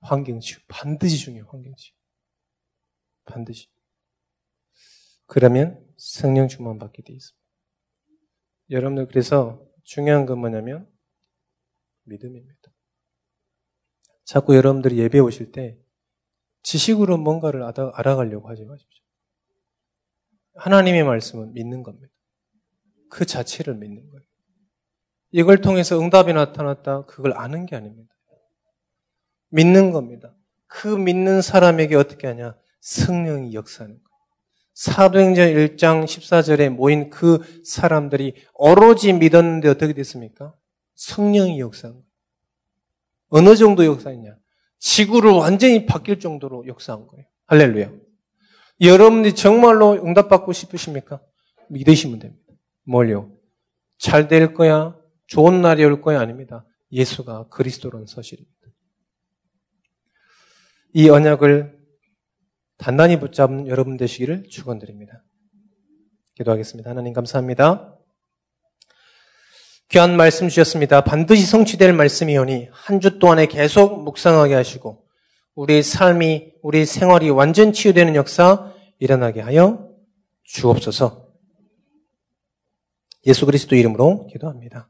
환경 0.00 0.40
치유. 0.40 0.58
반드시 0.68 1.18
중요해요, 1.18 1.48
환경 1.50 1.74
치유. 1.76 1.94
반드시. 3.24 3.68
그러면 5.26 5.84
성령 5.96 6.48
충만 6.48 6.78
받게 6.78 7.02
돼 7.02 7.12
있습니다. 7.12 7.46
여러분들 8.70 9.08
그래서 9.08 9.60
중요한 9.86 10.26
건 10.26 10.40
뭐냐면 10.40 10.90
믿음입니다. 12.04 12.70
자꾸 14.24 14.56
여러분들이 14.56 14.98
예배 14.98 15.20
오실 15.20 15.52
때 15.52 15.78
지식으로 16.62 17.16
뭔가를 17.16 17.62
알아가려고 17.62 18.48
하지 18.48 18.64
마십시오. 18.64 19.04
하나님의 20.56 21.04
말씀은 21.04 21.52
믿는 21.52 21.84
겁니다. 21.84 22.12
그 23.08 23.24
자체를 23.24 23.76
믿는 23.76 24.10
거예요. 24.10 24.24
이걸 25.30 25.60
통해서 25.60 26.00
응답이 26.00 26.32
나타났다. 26.32 27.04
그걸 27.04 27.34
아는 27.34 27.66
게 27.66 27.76
아닙니다. 27.76 28.12
믿는 29.50 29.92
겁니다. 29.92 30.34
그 30.66 30.88
믿는 30.88 31.42
사람에게 31.42 31.94
어떻게 31.94 32.26
하냐? 32.26 32.58
성령이 32.80 33.54
역사하는 33.54 33.94
거예요. 33.94 34.05
사도행전 34.76 35.54
1장 35.54 36.04
14절에 36.04 36.68
모인 36.68 37.08
그 37.08 37.38
사람들이 37.64 38.34
오로지 38.52 39.14
믿었는데 39.14 39.68
어떻게 39.70 39.94
됐습니까? 39.94 40.54
성령이 40.94 41.58
역사한 41.60 41.94
거예요. 41.94 42.06
어느 43.28 43.56
정도 43.56 43.86
역사했냐? 43.86 44.36
지구를 44.78 45.30
완전히 45.30 45.86
바뀔 45.86 46.20
정도로 46.20 46.66
역사한 46.66 47.06
거예요. 47.06 47.24
할렐루야. 47.46 47.90
여러분들이 48.82 49.34
정말로 49.34 49.92
응답받고 49.92 50.52
싶으십니까? 50.52 51.22
믿으시면 51.70 52.18
됩니다. 52.18 52.52
뭘요? 52.84 53.32
잘 53.96 54.28
될 54.28 54.52
거야? 54.52 54.94
좋은 55.26 55.62
날이 55.62 55.86
올 55.86 56.02
거야? 56.02 56.20
아닙니다. 56.20 56.66
예수가 56.92 57.48
그리스도라는 57.48 58.06
사실입니다. 58.06 58.52
이 60.92 61.08
언약을 61.08 61.75
단단히 62.78 63.18
붙잡은 63.18 63.66
여러분 63.68 63.96
되시기를 63.96 64.48
축원드립니다. 64.48 65.24
기도하겠습니다. 66.34 66.90
하나님 66.90 67.12
감사합니다. 67.12 67.96
귀한 69.88 70.16
말씀 70.16 70.48
주셨습니다. 70.48 71.02
반드시 71.02 71.46
성취될 71.46 71.92
말씀이오니 71.92 72.68
한 72.72 73.00
주 73.00 73.18
동안에 73.18 73.46
계속 73.46 74.02
묵상하게 74.02 74.54
하시고 74.54 75.04
우리 75.54 75.82
삶이 75.82 76.52
우리 76.62 76.84
생활이 76.84 77.30
완전 77.30 77.72
치유되는 77.72 78.14
역사 78.14 78.72
일어나게 78.98 79.40
하여 79.40 79.90
주옵소서. 80.44 81.26
예수 83.26 83.46
그리스도 83.46 83.74
이름으로 83.74 84.26
기도합니다. 84.26 84.88